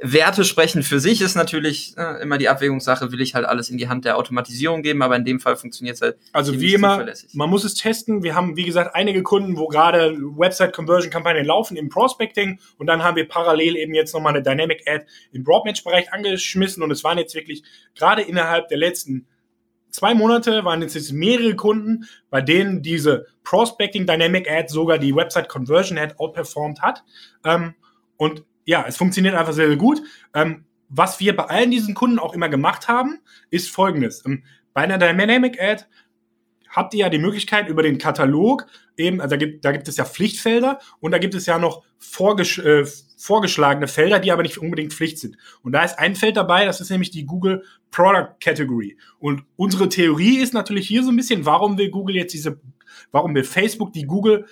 Werte 0.00 0.44
sprechen 0.44 0.82
für 0.82 0.98
sich, 0.98 1.20
ist 1.20 1.34
natürlich 1.34 1.94
äh, 1.96 2.20
immer 2.22 2.36
die 2.36 2.48
Abwägungssache, 2.48 3.12
will 3.12 3.20
ich 3.20 3.34
halt 3.34 3.46
alles 3.46 3.70
in 3.70 3.78
die 3.78 3.88
Hand 3.88 4.04
der 4.04 4.18
Automatisierung 4.18 4.82
geben, 4.82 5.02
aber 5.02 5.16
in 5.16 5.24
dem 5.24 5.40
Fall 5.40 5.56
funktioniert 5.56 5.96
es 5.96 6.02
halt. 6.02 6.16
Also 6.32 6.60
wie 6.60 6.74
immer, 6.74 7.06
man 7.32 7.48
muss 7.48 7.64
es 7.64 7.74
testen. 7.74 8.22
Wir 8.22 8.34
haben, 8.34 8.56
wie 8.56 8.64
gesagt, 8.64 8.94
einige 8.94 9.22
Kunden, 9.22 9.56
wo 9.56 9.68
gerade 9.68 10.16
Website-Conversion-Kampagnen 10.18 11.46
laufen 11.46 11.76
im 11.76 11.88
Prospecting 11.88 12.58
und 12.78 12.86
dann 12.86 13.02
haben 13.02 13.16
wir 13.16 13.28
parallel 13.28 13.76
eben 13.76 13.94
jetzt 13.94 14.12
nochmal 14.14 14.34
eine 14.34 14.42
Dynamic 14.42 14.82
Ad 14.86 15.06
im 15.32 15.44
Broadmatch-Bereich 15.44 16.12
angeschmissen 16.12 16.82
und 16.82 16.90
es 16.90 17.04
waren 17.04 17.18
jetzt 17.18 17.34
wirklich 17.34 17.62
gerade 17.94 18.22
innerhalb 18.22 18.68
der 18.68 18.78
letzten 18.78 19.26
zwei 19.90 20.12
Monate 20.12 20.64
waren 20.64 20.82
jetzt, 20.82 20.96
jetzt 20.96 21.12
mehrere 21.12 21.54
Kunden, 21.54 22.06
bei 22.28 22.40
denen 22.40 22.82
diese 22.82 23.26
Prospecting 23.44 24.06
Dynamic 24.06 24.50
Ad 24.50 24.68
sogar 24.68 24.98
die 24.98 25.14
Website 25.14 25.48
Conversion 25.48 25.98
Ad 25.98 26.16
outperformed 26.18 26.82
hat. 26.82 27.04
Ähm, 27.44 27.74
und 28.16 28.44
ja, 28.64 28.84
es 28.86 28.96
funktioniert 28.96 29.34
einfach 29.34 29.52
sehr, 29.52 29.68
sehr 29.68 29.76
gut. 29.76 30.02
Ähm, 30.34 30.64
was 30.88 31.20
wir 31.20 31.34
bei 31.34 31.44
allen 31.44 31.70
diesen 31.70 31.94
Kunden 31.94 32.18
auch 32.18 32.34
immer 32.34 32.48
gemacht 32.48 32.88
haben, 32.88 33.20
ist 33.50 33.70
folgendes. 33.70 34.24
Ähm, 34.26 34.44
bei 34.72 34.82
einer 34.82 34.98
Dynamic 34.98 35.60
Ad 35.60 35.84
habt 36.68 36.94
ihr 36.94 37.00
ja 37.00 37.08
die 37.08 37.18
Möglichkeit 37.18 37.68
über 37.68 37.82
den 37.82 37.98
Katalog 37.98 38.66
eben, 38.96 39.20
also 39.20 39.32
da 39.32 39.36
gibt, 39.36 39.64
da 39.64 39.72
gibt 39.72 39.88
es 39.88 39.96
ja 39.96 40.04
Pflichtfelder 40.04 40.80
und 41.00 41.12
da 41.12 41.18
gibt 41.18 41.34
es 41.34 41.46
ja 41.46 41.58
noch 41.58 41.84
vorgesch 41.98 42.58
äh, 42.58 42.84
vorgeschlagene 43.16 43.88
Felder, 43.88 44.18
die 44.18 44.32
aber 44.32 44.42
nicht 44.42 44.58
unbedingt 44.58 44.92
Pflicht 44.92 45.18
sind. 45.18 45.38
Und 45.62 45.72
da 45.72 45.82
ist 45.82 45.98
ein 45.98 46.14
Feld 46.14 46.36
dabei, 46.36 46.66
das 46.66 46.82
ist 46.82 46.90
nämlich 46.90 47.10
die 47.10 47.24
Google 47.24 47.64
Product 47.90 48.34
Category. 48.38 48.98
Und 49.18 49.44
unsere 49.56 49.88
Theorie 49.88 50.40
ist 50.40 50.52
natürlich 50.52 50.86
hier 50.86 51.02
so 51.02 51.10
ein 51.10 51.16
bisschen, 51.16 51.46
warum 51.46 51.78
will 51.78 51.90
Google 51.90 52.16
jetzt 52.16 52.34
diese, 52.34 52.60
warum 53.12 53.34
will 53.34 53.44
Facebook 53.44 53.94
die 53.94 54.04
Google 54.04 54.46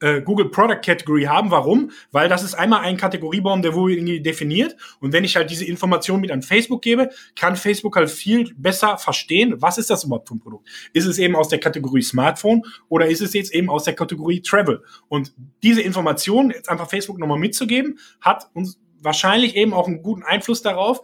äh, 0.00 0.20
Google 0.22 0.50
Product 0.50 0.80
Category 0.82 1.24
haben. 1.24 1.50
Warum? 1.50 1.90
Weil 2.12 2.28
das 2.28 2.42
ist 2.42 2.54
einmal 2.54 2.80
ein 2.80 2.96
Kategoriebaum, 2.96 3.62
der 3.62 3.74
wohl 3.74 3.92
irgendwie 3.92 4.20
definiert. 4.20 4.76
Und 5.00 5.12
wenn 5.12 5.24
ich 5.24 5.36
halt 5.36 5.50
diese 5.50 5.64
Information 5.64 6.20
mit 6.20 6.30
an 6.30 6.42
Facebook 6.42 6.82
gebe, 6.82 7.10
kann 7.36 7.56
Facebook 7.56 7.96
halt 7.96 8.10
viel 8.10 8.52
besser 8.56 8.98
verstehen, 8.98 9.54
was 9.58 9.78
ist 9.78 9.90
das 9.90 10.04
überhaupt 10.04 10.28
für 10.28 10.36
ein 10.36 10.40
Produkt? 10.40 10.68
Ist 10.92 11.06
es 11.06 11.18
eben 11.18 11.36
aus 11.36 11.48
der 11.48 11.60
Kategorie 11.60 12.02
Smartphone 12.02 12.62
oder 12.88 13.08
ist 13.08 13.20
es 13.20 13.32
jetzt 13.34 13.54
eben 13.54 13.70
aus 13.70 13.84
der 13.84 13.94
Kategorie 13.94 14.40
Travel? 14.40 14.82
Und 15.08 15.32
diese 15.62 15.82
Information 15.82 16.50
jetzt 16.50 16.68
einfach 16.68 16.88
Facebook 16.88 17.18
nochmal 17.18 17.38
mitzugeben, 17.38 17.98
hat 18.20 18.50
uns 18.54 18.78
wahrscheinlich 19.00 19.56
eben 19.56 19.72
auch 19.72 19.86
einen 19.86 20.02
guten 20.02 20.22
Einfluss 20.22 20.62
darauf, 20.62 21.00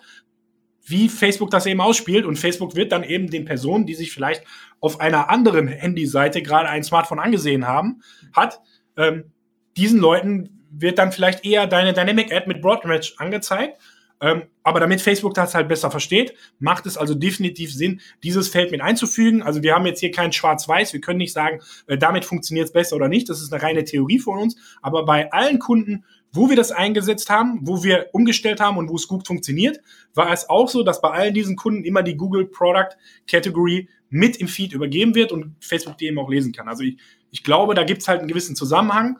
wie 0.86 1.08
Facebook 1.08 1.50
das 1.50 1.66
eben 1.66 1.80
ausspielt. 1.80 2.26
Und 2.26 2.38
Facebook 2.38 2.74
wird 2.76 2.92
dann 2.92 3.04
eben 3.04 3.30
den 3.30 3.44
Personen, 3.44 3.86
die 3.86 3.94
sich 3.94 4.12
vielleicht 4.12 4.44
auf 4.80 5.00
einer 5.00 5.30
anderen 5.30 5.66
Handyseite 5.66 6.42
gerade 6.42 6.68
ein 6.68 6.84
Smartphone 6.84 7.18
angesehen 7.18 7.66
haben, 7.66 8.02
hat, 8.32 8.60
ähm, 8.96 9.32
diesen 9.76 10.00
Leuten 10.00 10.66
wird 10.70 10.98
dann 10.98 11.12
vielleicht 11.12 11.44
eher 11.44 11.66
deine 11.66 11.92
Dynamic 11.92 12.32
Ad 12.32 12.46
mit 12.46 12.60
Broadmatch 12.60 13.14
angezeigt. 13.18 13.78
Ähm, 14.20 14.44
aber 14.62 14.80
damit 14.80 15.02
Facebook 15.02 15.34
das 15.34 15.54
halt 15.54 15.68
besser 15.68 15.90
versteht, 15.90 16.34
macht 16.58 16.86
es 16.86 16.96
also 16.96 17.14
definitiv 17.14 17.74
Sinn, 17.74 18.00
dieses 18.22 18.48
Feld 18.48 18.70
mit 18.70 18.80
einzufügen. 18.80 19.42
Also 19.42 19.62
wir 19.62 19.74
haben 19.74 19.86
jetzt 19.86 20.00
hier 20.00 20.12
kein 20.12 20.32
Schwarz-Weiß. 20.32 20.92
Wir 20.92 21.00
können 21.00 21.18
nicht 21.18 21.32
sagen, 21.32 21.60
äh, 21.88 21.98
damit 21.98 22.24
funktioniert 22.24 22.66
es 22.66 22.72
besser 22.72 22.96
oder 22.96 23.08
nicht. 23.08 23.28
Das 23.28 23.42
ist 23.42 23.52
eine 23.52 23.62
reine 23.62 23.84
Theorie 23.84 24.18
von 24.18 24.38
uns. 24.38 24.56
Aber 24.82 25.04
bei 25.04 25.30
allen 25.32 25.58
Kunden, 25.58 26.04
wo 26.32 26.48
wir 26.48 26.56
das 26.56 26.72
eingesetzt 26.72 27.28
haben, 27.28 27.60
wo 27.62 27.84
wir 27.84 28.08
umgestellt 28.12 28.60
haben 28.60 28.78
und 28.78 28.88
wo 28.88 28.96
es 28.96 29.08
gut 29.08 29.26
funktioniert, 29.26 29.80
war 30.14 30.32
es 30.32 30.48
auch 30.48 30.68
so, 30.68 30.82
dass 30.82 31.00
bei 31.00 31.10
allen 31.10 31.34
diesen 31.34 31.56
Kunden 31.56 31.84
immer 31.84 32.02
die 32.02 32.16
Google 32.16 32.46
Product 32.46 32.96
Category 33.26 33.88
mit 34.08 34.36
im 34.36 34.48
Feed 34.48 34.72
übergeben 34.72 35.14
wird 35.14 35.32
und 35.32 35.56
Facebook 35.60 35.98
die 35.98 36.06
eben 36.06 36.18
auch 36.18 36.30
lesen 36.30 36.52
kann. 36.52 36.68
Also 36.68 36.84
ich, 36.84 36.96
ich 37.34 37.42
glaube, 37.42 37.74
da 37.74 37.82
gibt 37.82 38.00
es 38.00 38.06
halt 38.06 38.20
einen 38.20 38.28
gewissen 38.28 38.54
Zusammenhang, 38.54 39.18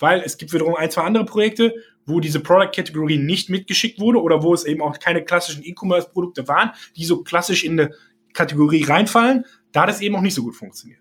weil 0.00 0.20
es 0.22 0.36
gibt 0.36 0.52
wiederum 0.52 0.74
ein, 0.74 0.90
zwei 0.90 1.02
andere 1.02 1.24
Projekte, 1.24 1.72
wo 2.04 2.18
diese 2.18 2.40
Product 2.40 2.72
Category 2.74 3.18
nicht 3.18 3.50
mitgeschickt 3.50 4.00
wurde 4.00 4.20
oder 4.20 4.42
wo 4.42 4.52
es 4.52 4.64
eben 4.64 4.82
auch 4.82 4.98
keine 4.98 5.24
klassischen 5.24 5.64
E-Commerce-Produkte 5.64 6.48
waren, 6.48 6.72
die 6.96 7.04
so 7.04 7.22
klassisch 7.22 7.62
in 7.62 7.78
eine 7.78 7.94
Kategorie 8.34 8.82
reinfallen, 8.82 9.44
da 9.70 9.86
das 9.86 10.00
eben 10.00 10.16
auch 10.16 10.22
nicht 10.22 10.34
so 10.34 10.42
gut 10.42 10.56
funktioniert. 10.56 10.98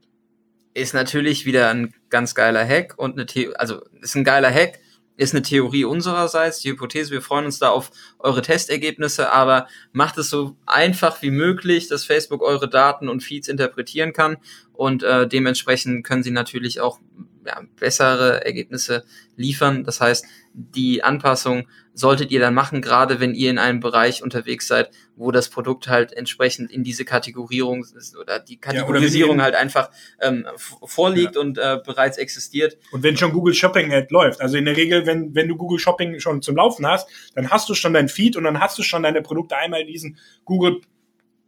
Ist 0.76 0.94
natürlich 0.94 1.48
wieder 1.48 1.72
ein 1.72 1.96
ganz 2.12 2.36
geiler 2.36 2.64
Hack 2.64 2.94
und 2.96 3.14
eine 3.14 3.26
The 3.28 3.56
also 3.56 3.82
ist 4.00 4.14
ein 4.14 4.24
geiler 4.24 4.54
Hack, 4.54 4.80
ist 5.18 5.34
eine 5.34 5.42
Theorie 5.42 5.86
unsererseits, 5.86 6.60
die 6.60 6.70
Hypothese. 6.70 7.12
Wir 7.12 7.22
freuen 7.22 7.46
uns 7.46 7.60
da 7.60 7.70
auf 7.70 7.92
eure 8.20 8.42
Testergebnisse, 8.42 9.32
aber 9.32 9.68
macht 9.92 10.18
es 10.18 10.30
so 10.30 10.56
einfach 10.66 11.22
wie 11.22 11.32
möglich, 11.32 11.88
dass 11.88 12.06
Facebook 12.06 12.42
eure 12.42 12.70
Daten 12.70 13.10
und 13.10 13.22
Feeds 13.22 13.48
interpretieren 13.48 14.14
kann 14.14 14.38
und 14.74 15.04
äh, 15.04 15.28
dementsprechend 15.28 16.06
können 16.06 16.24
sie 16.24 16.32
natürlich 16.32 16.80
auch 16.80 17.00
ja, 17.46 17.62
bessere 17.80 18.46
Ergebnisse 18.46 19.04
liefern. 19.36 19.84
Das 19.84 20.02
heißt, 20.02 20.26
die 20.54 21.04
Anpassung 21.04 21.68
solltet 21.94 22.32
ihr 22.32 22.40
dann 22.40 22.54
machen, 22.54 22.82
gerade 22.82 23.20
wenn 23.20 23.34
ihr 23.34 23.50
in 23.50 23.58
einem 23.58 23.80
Bereich 23.80 24.24
unterwegs 24.24 24.68
seid, 24.68 24.92
wo 25.16 25.32
das 25.32 25.50
Produkt 25.50 25.88
halt 25.88 26.14
entsprechend 26.14 26.72
in 26.72 26.84
diese 26.84 27.06
Kategorierung 27.06 27.86
oder 28.20 28.40
die 28.40 28.58
Kategorisierung 28.58 29.38
ja, 29.38 29.44
halt 29.44 29.56
einfach 29.56 29.90
ähm, 30.22 30.48
vorliegt 30.58 31.36
ja. 31.36 31.42
und 31.42 31.58
äh, 31.58 31.80
bereits 31.86 32.18
existiert. 32.18 32.78
Und 32.92 33.04
wenn 33.04 33.18
schon 33.18 33.34
Google 33.34 33.54
Shopping 33.54 33.94
Ad 33.94 34.08
läuft, 34.10 34.42
also 34.42 34.58
in 34.58 34.66
der 34.66 34.78
Regel, 34.78 35.06
wenn, 35.06 35.36
wenn 35.36 35.48
du 35.48 35.58
Google 35.58 35.80
Shopping 35.80 36.20
schon 36.20 36.42
zum 36.42 36.56
Laufen 36.56 36.88
hast, 36.88 37.10
dann 37.36 37.50
hast 37.50 37.68
du 37.70 37.74
schon 37.74 37.94
dein 37.94 38.08
Feed 38.08 38.36
und 38.36 38.46
dann 38.46 38.60
hast 38.60 38.78
du 38.78 38.84
schon 38.84 39.04
deine 39.04 39.22
Produkte 39.22 39.58
einmal 39.58 39.82
in 39.82 39.88
diesen 39.88 40.18
Google 40.46 40.82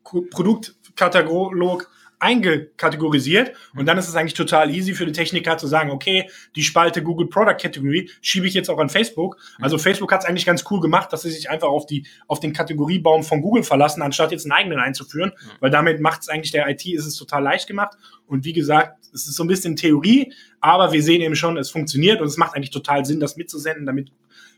Produktkatalog 0.03 1.89
eingekategorisiert 2.23 3.53
und 3.75 3.85
dann 3.85 3.97
ist 3.97 4.07
es 4.07 4.15
eigentlich 4.15 4.33
total 4.33 4.73
easy 4.73 4.93
für 4.93 5.05
den 5.05 5.13
Techniker 5.13 5.57
zu 5.57 5.67
sagen, 5.67 5.91
okay, 5.91 6.29
die 6.55 6.63
Spalte 6.63 7.03
Google 7.03 7.27
Product 7.27 7.57
Category 7.59 8.09
schiebe 8.21 8.47
ich 8.47 8.53
jetzt 8.53 8.69
auch 8.69 8.79
an 8.79 8.89
Facebook. 8.89 9.37
Also 9.59 9.77
Facebook 9.77 10.11
hat 10.11 10.21
es 10.21 10.25
eigentlich 10.25 10.45
ganz 10.45 10.63
cool 10.71 10.79
gemacht, 10.79 11.11
dass 11.11 11.23
sie 11.23 11.31
sich 11.31 11.49
einfach 11.49 11.67
auf 11.67 11.85
die 11.85 12.07
auf 12.27 12.39
den 12.39 12.53
Kategoriebaum 12.53 13.23
von 13.23 13.41
Google 13.41 13.63
verlassen, 13.63 14.01
anstatt 14.01 14.31
jetzt 14.31 14.45
einen 14.45 14.53
eigenen 14.53 14.79
einzuführen, 14.79 15.33
weil 15.59 15.69
damit 15.69 15.99
macht 15.99 16.21
es 16.21 16.29
eigentlich 16.29 16.51
der 16.51 16.69
IT 16.69 16.85
ist 16.85 17.05
es 17.05 17.17
total 17.17 17.43
leicht 17.43 17.67
gemacht 17.67 17.97
und 18.27 18.45
wie 18.45 18.53
gesagt, 18.53 18.97
es 19.13 19.27
ist 19.27 19.35
so 19.35 19.43
ein 19.43 19.47
bisschen 19.47 19.75
Theorie, 19.75 20.33
aber 20.59 20.91
wir 20.91 21.03
sehen 21.03 21.21
eben 21.21 21.35
schon, 21.35 21.57
es 21.57 21.69
funktioniert 21.69 22.21
und 22.21 22.27
es 22.27 22.37
macht 22.37 22.55
eigentlich 22.55 22.71
total 22.71 23.05
Sinn, 23.05 23.19
das 23.19 23.35
mitzusenden, 23.35 23.85
damit 23.85 24.11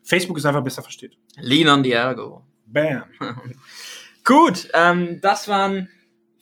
Facebook 0.04 0.38
es 0.38 0.46
einfach 0.46 0.64
besser 0.64 0.84
versteht. 0.84 1.18
Lean 1.38 1.68
on 1.68 1.84
the 1.84 1.92
ergo. 1.92 2.44
Bam. 2.68 3.04
Gut, 4.24 4.70
ähm, 4.74 5.20
das 5.22 5.48
waren 5.48 5.90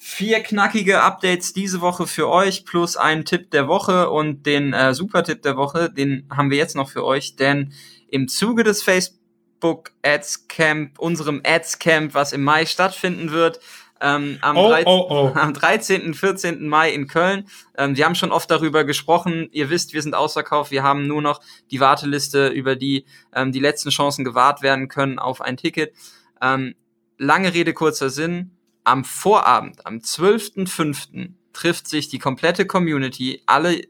Vier 0.06 0.44
knackige 0.44 1.02
Updates 1.02 1.54
diese 1.54 1.80
Woche 1.80 2.08
für 2.08 2.28
euch, 2.28 2.66
plus 2.66 2.98
einen 2.98 3.24
Tipp 3.24 3.52
der 3.52 3.70
Woche 3.70 4.10
und 4.10 4.46
den 4.46 4.74
äh, 4.74 4.94
Super-Tipp 4.94 5.42
der 5.44 5.56
Woche, 5.56 5.90
den 5.90 6.28
haben 6.30 6.52
wir 6.52 6.58
jetzt 6.58 6.76
noch 6.76 6.90
für 6.90 7.06
euch, 7.06 7.38
denn 7.38 7.72
im 8.10 8.28
Zuge 8.28 8.66
des 8.66 8.84
Facebook 8.84 9.94
Ads 10.02 10.50
Camp, 10.50 11.00
unserem 11.00 11.42
Ads 11.46 11.80
Camp, 11.80 12.14
was 12.14 12.34
im 12.34 12.44
Mai 12.44 12.66
stattfinden 12.66 13.32
wird, 13.32 13.62
ähm, 14.02 14.40
am, 14.42 14.58
oh, 14.58 14.68
13, 14.68 14.88
oh, 14.88 15.08
oh. 15.10 15.32
am 15.36 15.54
13. 15.54 16.14
14. 16.14 16.68
Mai 16.68 16.92
in 16.92 17.08
Köln. 17.08 17.48
Ähm, 17.78 17.96
wir 17.96 18.04
haben 18.04 18.16
schon 18.16 18.34
oft 18.34 18.52
darüber 18.52 18.84
gesprochen. 18.84 19.48
Ihr 19.54 19.70
wisst, 19.70 19.94
wir 19.94 20.02
sind 20.02 20.16
ausverkauft. 20.16 20.70
Wir 20.70 20.84
haben 20.84 21.08
nur 21.08 21.22
noch 21.22 21.40
die 21.72 21.80
Warteliste, 21.80 22.50
über 22.50 22.76
die 22.76 23.06
ähm, 23.34 23.54
die 23.54 23.62
letzten 23.62 23.90
Chancen 23.90 24.26
gewahrt 24.26 24.62
werden 24.62 24.90
können 24.90 25.18
auf 25.18 25.40
ein 25.40 25.56
Ticket. 25.56 25.94
Ähm, 26.42 26.76
lange 27.18 27.54
Rede, 27.54 27.74
kurzer 27.74 28.10
Sinn 28.10 28.53
am 28.84 29.04
Vorabend, 29.04 29.86
am 29.86 29.98
12.05. 29.98 31.34
trifft 31.54 31.88
sich 31.88 32.10
die 32.10 32.20
komplette 32.20 32.66
Community, 32.66 33.42
alle 33.46 33.82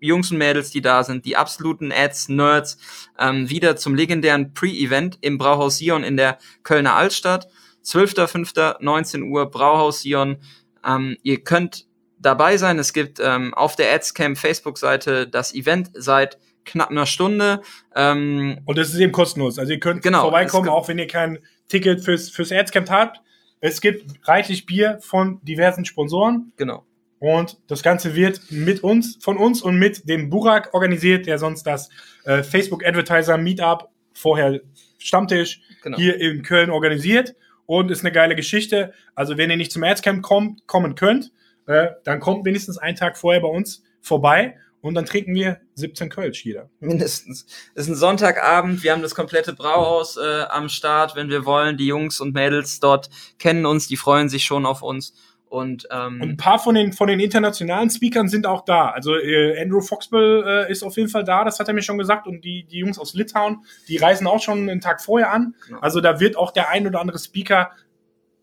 Jungs 0.00 0.30
und 0.30 0.38
Mädels, 0.38 0.70
die 0.70 0.82
da 0.82 1.02
sind, 1.02 1.24
die 1.24 1.36
absoluten 1.36 1.90
Ads, 1.92 2.28
Nerds, 2.28 2.78
ähm, 3.18 3.48
wieder 3.48 3.76
zum 3.76 3.94
legendären 3.94 4.52
Pre-Event 4.52 5.18
im 5.22 5.38
Brauhaus 5.38 5.78
Sion 5.78 6.04
in 6.04 6.16
der 6.16 6.38
Kölner 6.62 6.94
Altstadt. 6.94 7.48
12.05. 7.84 8.76
19 8.80 9.22
Uhr, 9.24 9.50
Brauhaus 9.50 10.02
Sion. 10.02 10.38
Ähm, 10.86 11.16
ihr 11.22 11.42
könnt 11.42 11.86
dabei 12.18 12.56
sein. 12.56 12.78
Es 12.78 12.92
gibt 12.92 13.20
ähm, 13.20 13.54
auf 13.54 13.76
der 13.76 13.92
Adscamp 13.94 14.38
Facebook-Seite 14.38 15.26
das 15.28 15.54
Event 15.54 15.90
seit 15.94 16.38
knapp 16.64 16.90
einer 16.90 17.06
Stunde. 17.06 17.60
Ähm, 17.94 18.60
und 18.64 18.78
das 18.78 18.88
ist 18.88 18.98
eben 18.98 19.12
kostenlos. 19.12 19.58
Also 19.58 19.72
ihr 19.72 19.80
könnt 19.80 20.02
genau, 20.02 20.22
vorbeikommen, 20.22 20.68
auch 20.68 20.88
wenn 20.88 20.98
ihr 20.98 21.06
kein 21.06 21.38
Ticket 21.68 22.02
fürs, 22.02 22.30
fürs 22.30 22.52
Adscamp 22.52 22.90
habt. 22.90 23.20
Es 23.64 23.80
gibt 23.80 24.28
reichlich 24.28 24.66
Bier 24.66 24.98
von 25.00 25.40
diversen 25.42 25.86
Sponsoren. 25.86 26.52
Genau. 26.58 26.84
Und 27.18 27.56
das 27.66 27.82
Ganze 27.82 28.14
wird 28.14 28.42
mit 28.50 28.84
uns, 28.84 29.16
von 29.22 29.38
uns 29.38 29.62
und 29.62 29.78
mit 29.78 30.06
dem 30.06 30.28
Burak 30.28 30.74
organisiert, 30.74 31.24
der 31.24 31.38
sonst 31.38 31.62
das 31.62 31.88
äh, 32.24 32.42
Facebook 32.42 32.84
Advertiser 32.84 33.38
Meetup, 33.38 33.88
vorher 34.12 34.60
Stammtisch, 34.98 35.62
genau. 35.82 35.96
hier 35.96 36.20
in 36.20 36.42
Köln 36.42 36.68
organisiert. 36.68 37.36
Und 37.64 37.90
ist 37.90 38.02
eine 38.02 38.12
geile 38.12 38.36
Geschichte. 38.36 38.92
Also 39.14 39.38
wenn 39.38 39.48
ihr 39.48 39.56
nicht 39.56 39.72
zum 39.72 39.82
Adscamp 39.82 40.22
kommt, 40.22 40.66
kommen 40.66 40.94
könnt, 40.94 41.32
äh, 41.66 41.86
dann 42.04 42.20
kommt 42.20 42.44
wenigstens 42.44 42.76
einen 42.76 42.96
Tag 42.98 43.16
vorher 43.16 43.40
bei 43.40 43.48
uns 43.48 43.82
vorbei 44.02 44.58
und 44.84 44.94
dann 44.94 45.06
trinken 45.06 45.34
wir 45.34 45.60
17 45.76 46.10
Kölsch 46.10 46.44
jeder. 46.44 46.68
Mindestens. 46.78 47.46
Es 47.74 47.84
ist 47.84 47.88
ein 47.88 47.94
Sonntagabend, 47.94 48.82
wir 48.82 48.92
haben 48.92 49.00
das 49.00 49.14
komplette 49.14 49.54
Brauhaus 49.54 50.18
äh, 50.18 50.42
am 50.50 50.68
Start, 50.68 51.16
wenn 51.16 51.30
wir 51.30 51.46
wollen. 51.46 51.78
Die 51.78 51.86
Jungs 51.86 52.20
und 52.20 52.34
Mädels 52.34 52.80
dort 52.80 53.08
kennen 53.38 53.64
uns, 53.64 53.88
die 53.88 53.96
freuen 53.96 54.28
sich 54.28 54.44
schon 54.44 54.66
auf 54.66 54.82
uns. 54.82 55.14
Und, 55.48 55.86
ähm, 55.90 56.20
und 56.20 56.30
ein 56.30 56.36
paar 56.36 56.58
von 56.58 56.74
den, 56.74 56.92
von 56.92 57.08
den 57.08 57.20
internationalen 57.20 57.88
Speakern 57.88 58.28
sind 58.28 58.44
auch 58.44 58.64
da. 58.64 58.90
Also 58.90 59.16
äh, 59.16 59.58
Andrew 59.58 59.80
Foxwell 59.80 60.42
äh, 60.46 60.70
ist 60.70 60.82
auf 60.82 60.96
jeden 60.96 61.08
Fall 61.08 61.24
da, 61.24 61.44
das 61.44 61.60
hat 61.60 61.68
er 61.68 61.74
mir 61.74 61.82
schon 61.82 61.96
gesagt. 61.96 62.26
Und 62.26 62.44
die, 62.44 62.64
die 62.64 62.78
Jungs 62.78 62.98
aus 62.98 63.14
Litauen, 63.14 63.64
die 63.88 63.96
reisen 63.96 64.26
auch 64.26 64.42
schon 64.42 64.68
einen 64.68 64.80
Tag 64.80 65.00
vorher 65.00 65.32
an. 65.32 65.54
Genau. 65.66 65.78
Also 65.78 66.00
da 66.00 66.20
wird 66.20 66.36
auch 66.36 66.50
der 66.50 66.68
ein 66.68 66.86
oder 66.86 67.00
andere 67.00 67.18
Speaker 67.18 67.70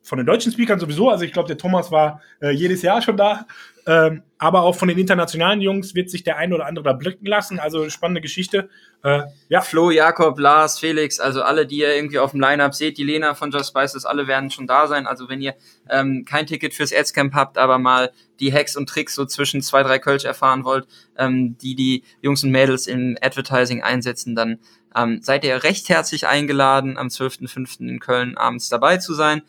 von 0.04 0.18
den 0.18 0.26
deutschen 0.26 0.52
Speakern 0.52 0.80
sowieso, 0.80 1.10
also 1.10 1.24
ich 1.24 1.32
glaube, 1.32 1.48
der 1.48 1.58
Thomas 1.58 1.92
war 1.92 2.22
äh, 2.42 2.52
jedes 2.52 2.82
Jahr 2.82 3.02
schon 3.02 3.18
da, 3.18 3.46
ähm, 3.86 4.24
aber 4.38 4.62
auch 4.64 4.76
von 4.76 4.88
den 4.88 4.98
internationalen 4.98 5.62
Jungs 5.62 5.96
wird 5.96 6.10
sich 6.10 6.24
der 6.24 6.38
ein 6.38 6.54
oder 6.54 6.66
andere 6.66 6.84
da 6.84 6.94
blicken 6.94 7.26
lassen, 7.26 7.60
also 7.60 7.90
spannende 7.90 8.22
Geschichte. 8.22 8.70
Äh, 9.04 9.24
ja. 9.50 9.62
Flo, 9.62 9.92
Jakob, 9.92 10.40
Lars, 10.40 10.80
Felix, 10.80 11.20
also 11.20 11.42
alle, 11.42 11.66
die 11.66 11.78
ihr 11.78 11.96
irgendwie 11.96 12.20
auf 12.20 12.32
dem 12.32 12.40
Line-Up 12.40 12.74
seht, 12.76 12.98
die 12.98 13.04
Lena 13.04 13.34
von 13.34 13.52
Just 13.52 13.70
Spices, 13.70 14.06
alle 14.06 14.28
werden 14.28 14.52
schon 14.52 14.68
da 14.68 14.88
sein, 14.88 15.08
also 15.08 15.30
wenn 15.30 15.42
ihr 15.42 15.56
ähm, 15.90 16.26
kein 16.26 16.48
Ticket 16.48 16.74
fürs 16.74 16.94
Adscamp 16.94 17.34
habt, 17.34 17.58
aber 17.58 17.78
mal 17.78 18.12
die 18.40 18.54
Hacks 18.54 18.76
und 18.76 18.90
Tricks 18.90 19.16
so 19.16 19.26
zwischen 19.26 19.62
zwei, 19.62 19.84
drei 19.84 20.00
Kölsch 20.00 20.26
erfahren 20.26 20.64
wollt, 20.64 20.88
ähm, 21.18 21.58
die 21.60 21.76
die 21.76 22.04
Jungs 22.22 22.44
und 22.44 22.52
Mädels 22.52 22.88
im 22.88 23.18
Advertising 23.22 23.84
einsetzen, 23.84 24.36
dann 24.36 24.60
ähm, 24.96 25.20
seid 25.22 25.44
ihr 25.44 25.64
recht 25.64 25.90
herzlich 25.90 26.28
eingeladen, 26.28 26.98
am 26.98 27.08
12.05. 27.08 27.88
in 27.88 28.00
Köln 28.00 28.38
abends 28.38 28.70
dabei 28.70 28.98
zu 28.98 29.14
sein. 29.14 29.42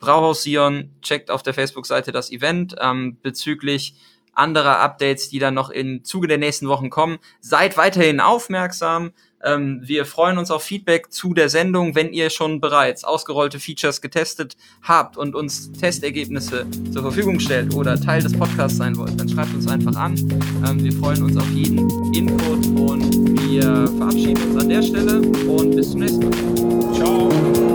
Brauhaus 0.00 0.42
Sion, 0.42 0.90
checkt 1.02 1.30
auf 1.30 1.42
der 1.42 1.54
Facebook-Seite 1.54 2.10
das 2.10 2.32
Event 2.32 2.74
ähm, 2.80 3.18
bezüglich 3.22 3.94
anderer 4.34 4.80
Updates, 4.80 5.28
die 5.28 5.38
dann 5.38 5.54
noch 5.54 5.70
im 5.70 6.04
Zuge 6.04 6.26
der 6.26 6.38
nächsten 6.38 6.68
Wochen 6.68 6.90
kommen. 6.90 7.18
Seid 7.40 7.76
weiterhin 7.76 8.20
aufmerksam. 8.20 9.12
Ähm, 9.42 9.80
wir 9.82 10.04
freuen 10.04 10.38
uns 10.38 10.50
auf 10.50 10.62
Feedback 10.62 11.12
zu 11.12 11.32
der 11.32 11.48
Sendung, 11.48 11.94
wenn 11.94 12.12
ihr 12.12 12.28
schon 12.30 12.60
bereits 12.60 13.04
ausgerollte 13.04 13.58
Features 13.58 14.02
getestet 14.02 14.56
habt 14.82 15.16
und 15.16 15.34
uns 15.34 15.72
Testergebnisse 15.72 16.66
zur 16.92 17.02
Verfügung 17.02 17.40
stellt 17.40 17.74
oder 17.74 17.98
Teil 17.98 18.22
des 18.22 18.32
Podcasts 18.32 18.76
sein 18.76 18.96
wollt, 18.96 19.18
dann 19.18 19.28
schreibt 19.28 19.54
uns 19.54 19.66
einfach 19.66 19.96
an. 19.96 20.14
Ähm, 20.66 20.82
wir 20.82 20.92
freuen 20.92 21.22
uns 21.22 21.36
auf 21.36 21.48
jeden 21.50 21.78
Input 22.14 22.66
und 22.78 23.40
wir 23.48 23.86
verabschieden 23.96 24.42
uns 24.50 24.62
an 24.62 24.68
der 24.68 24.82
Stelle 24.82 25.20
und 25.20 25.74
bis 25.74 25.90
zum 25.90 26.00
nächsten 26.00 26.28
Mal. 26.28 26.94
Ciao. 26.94 27.69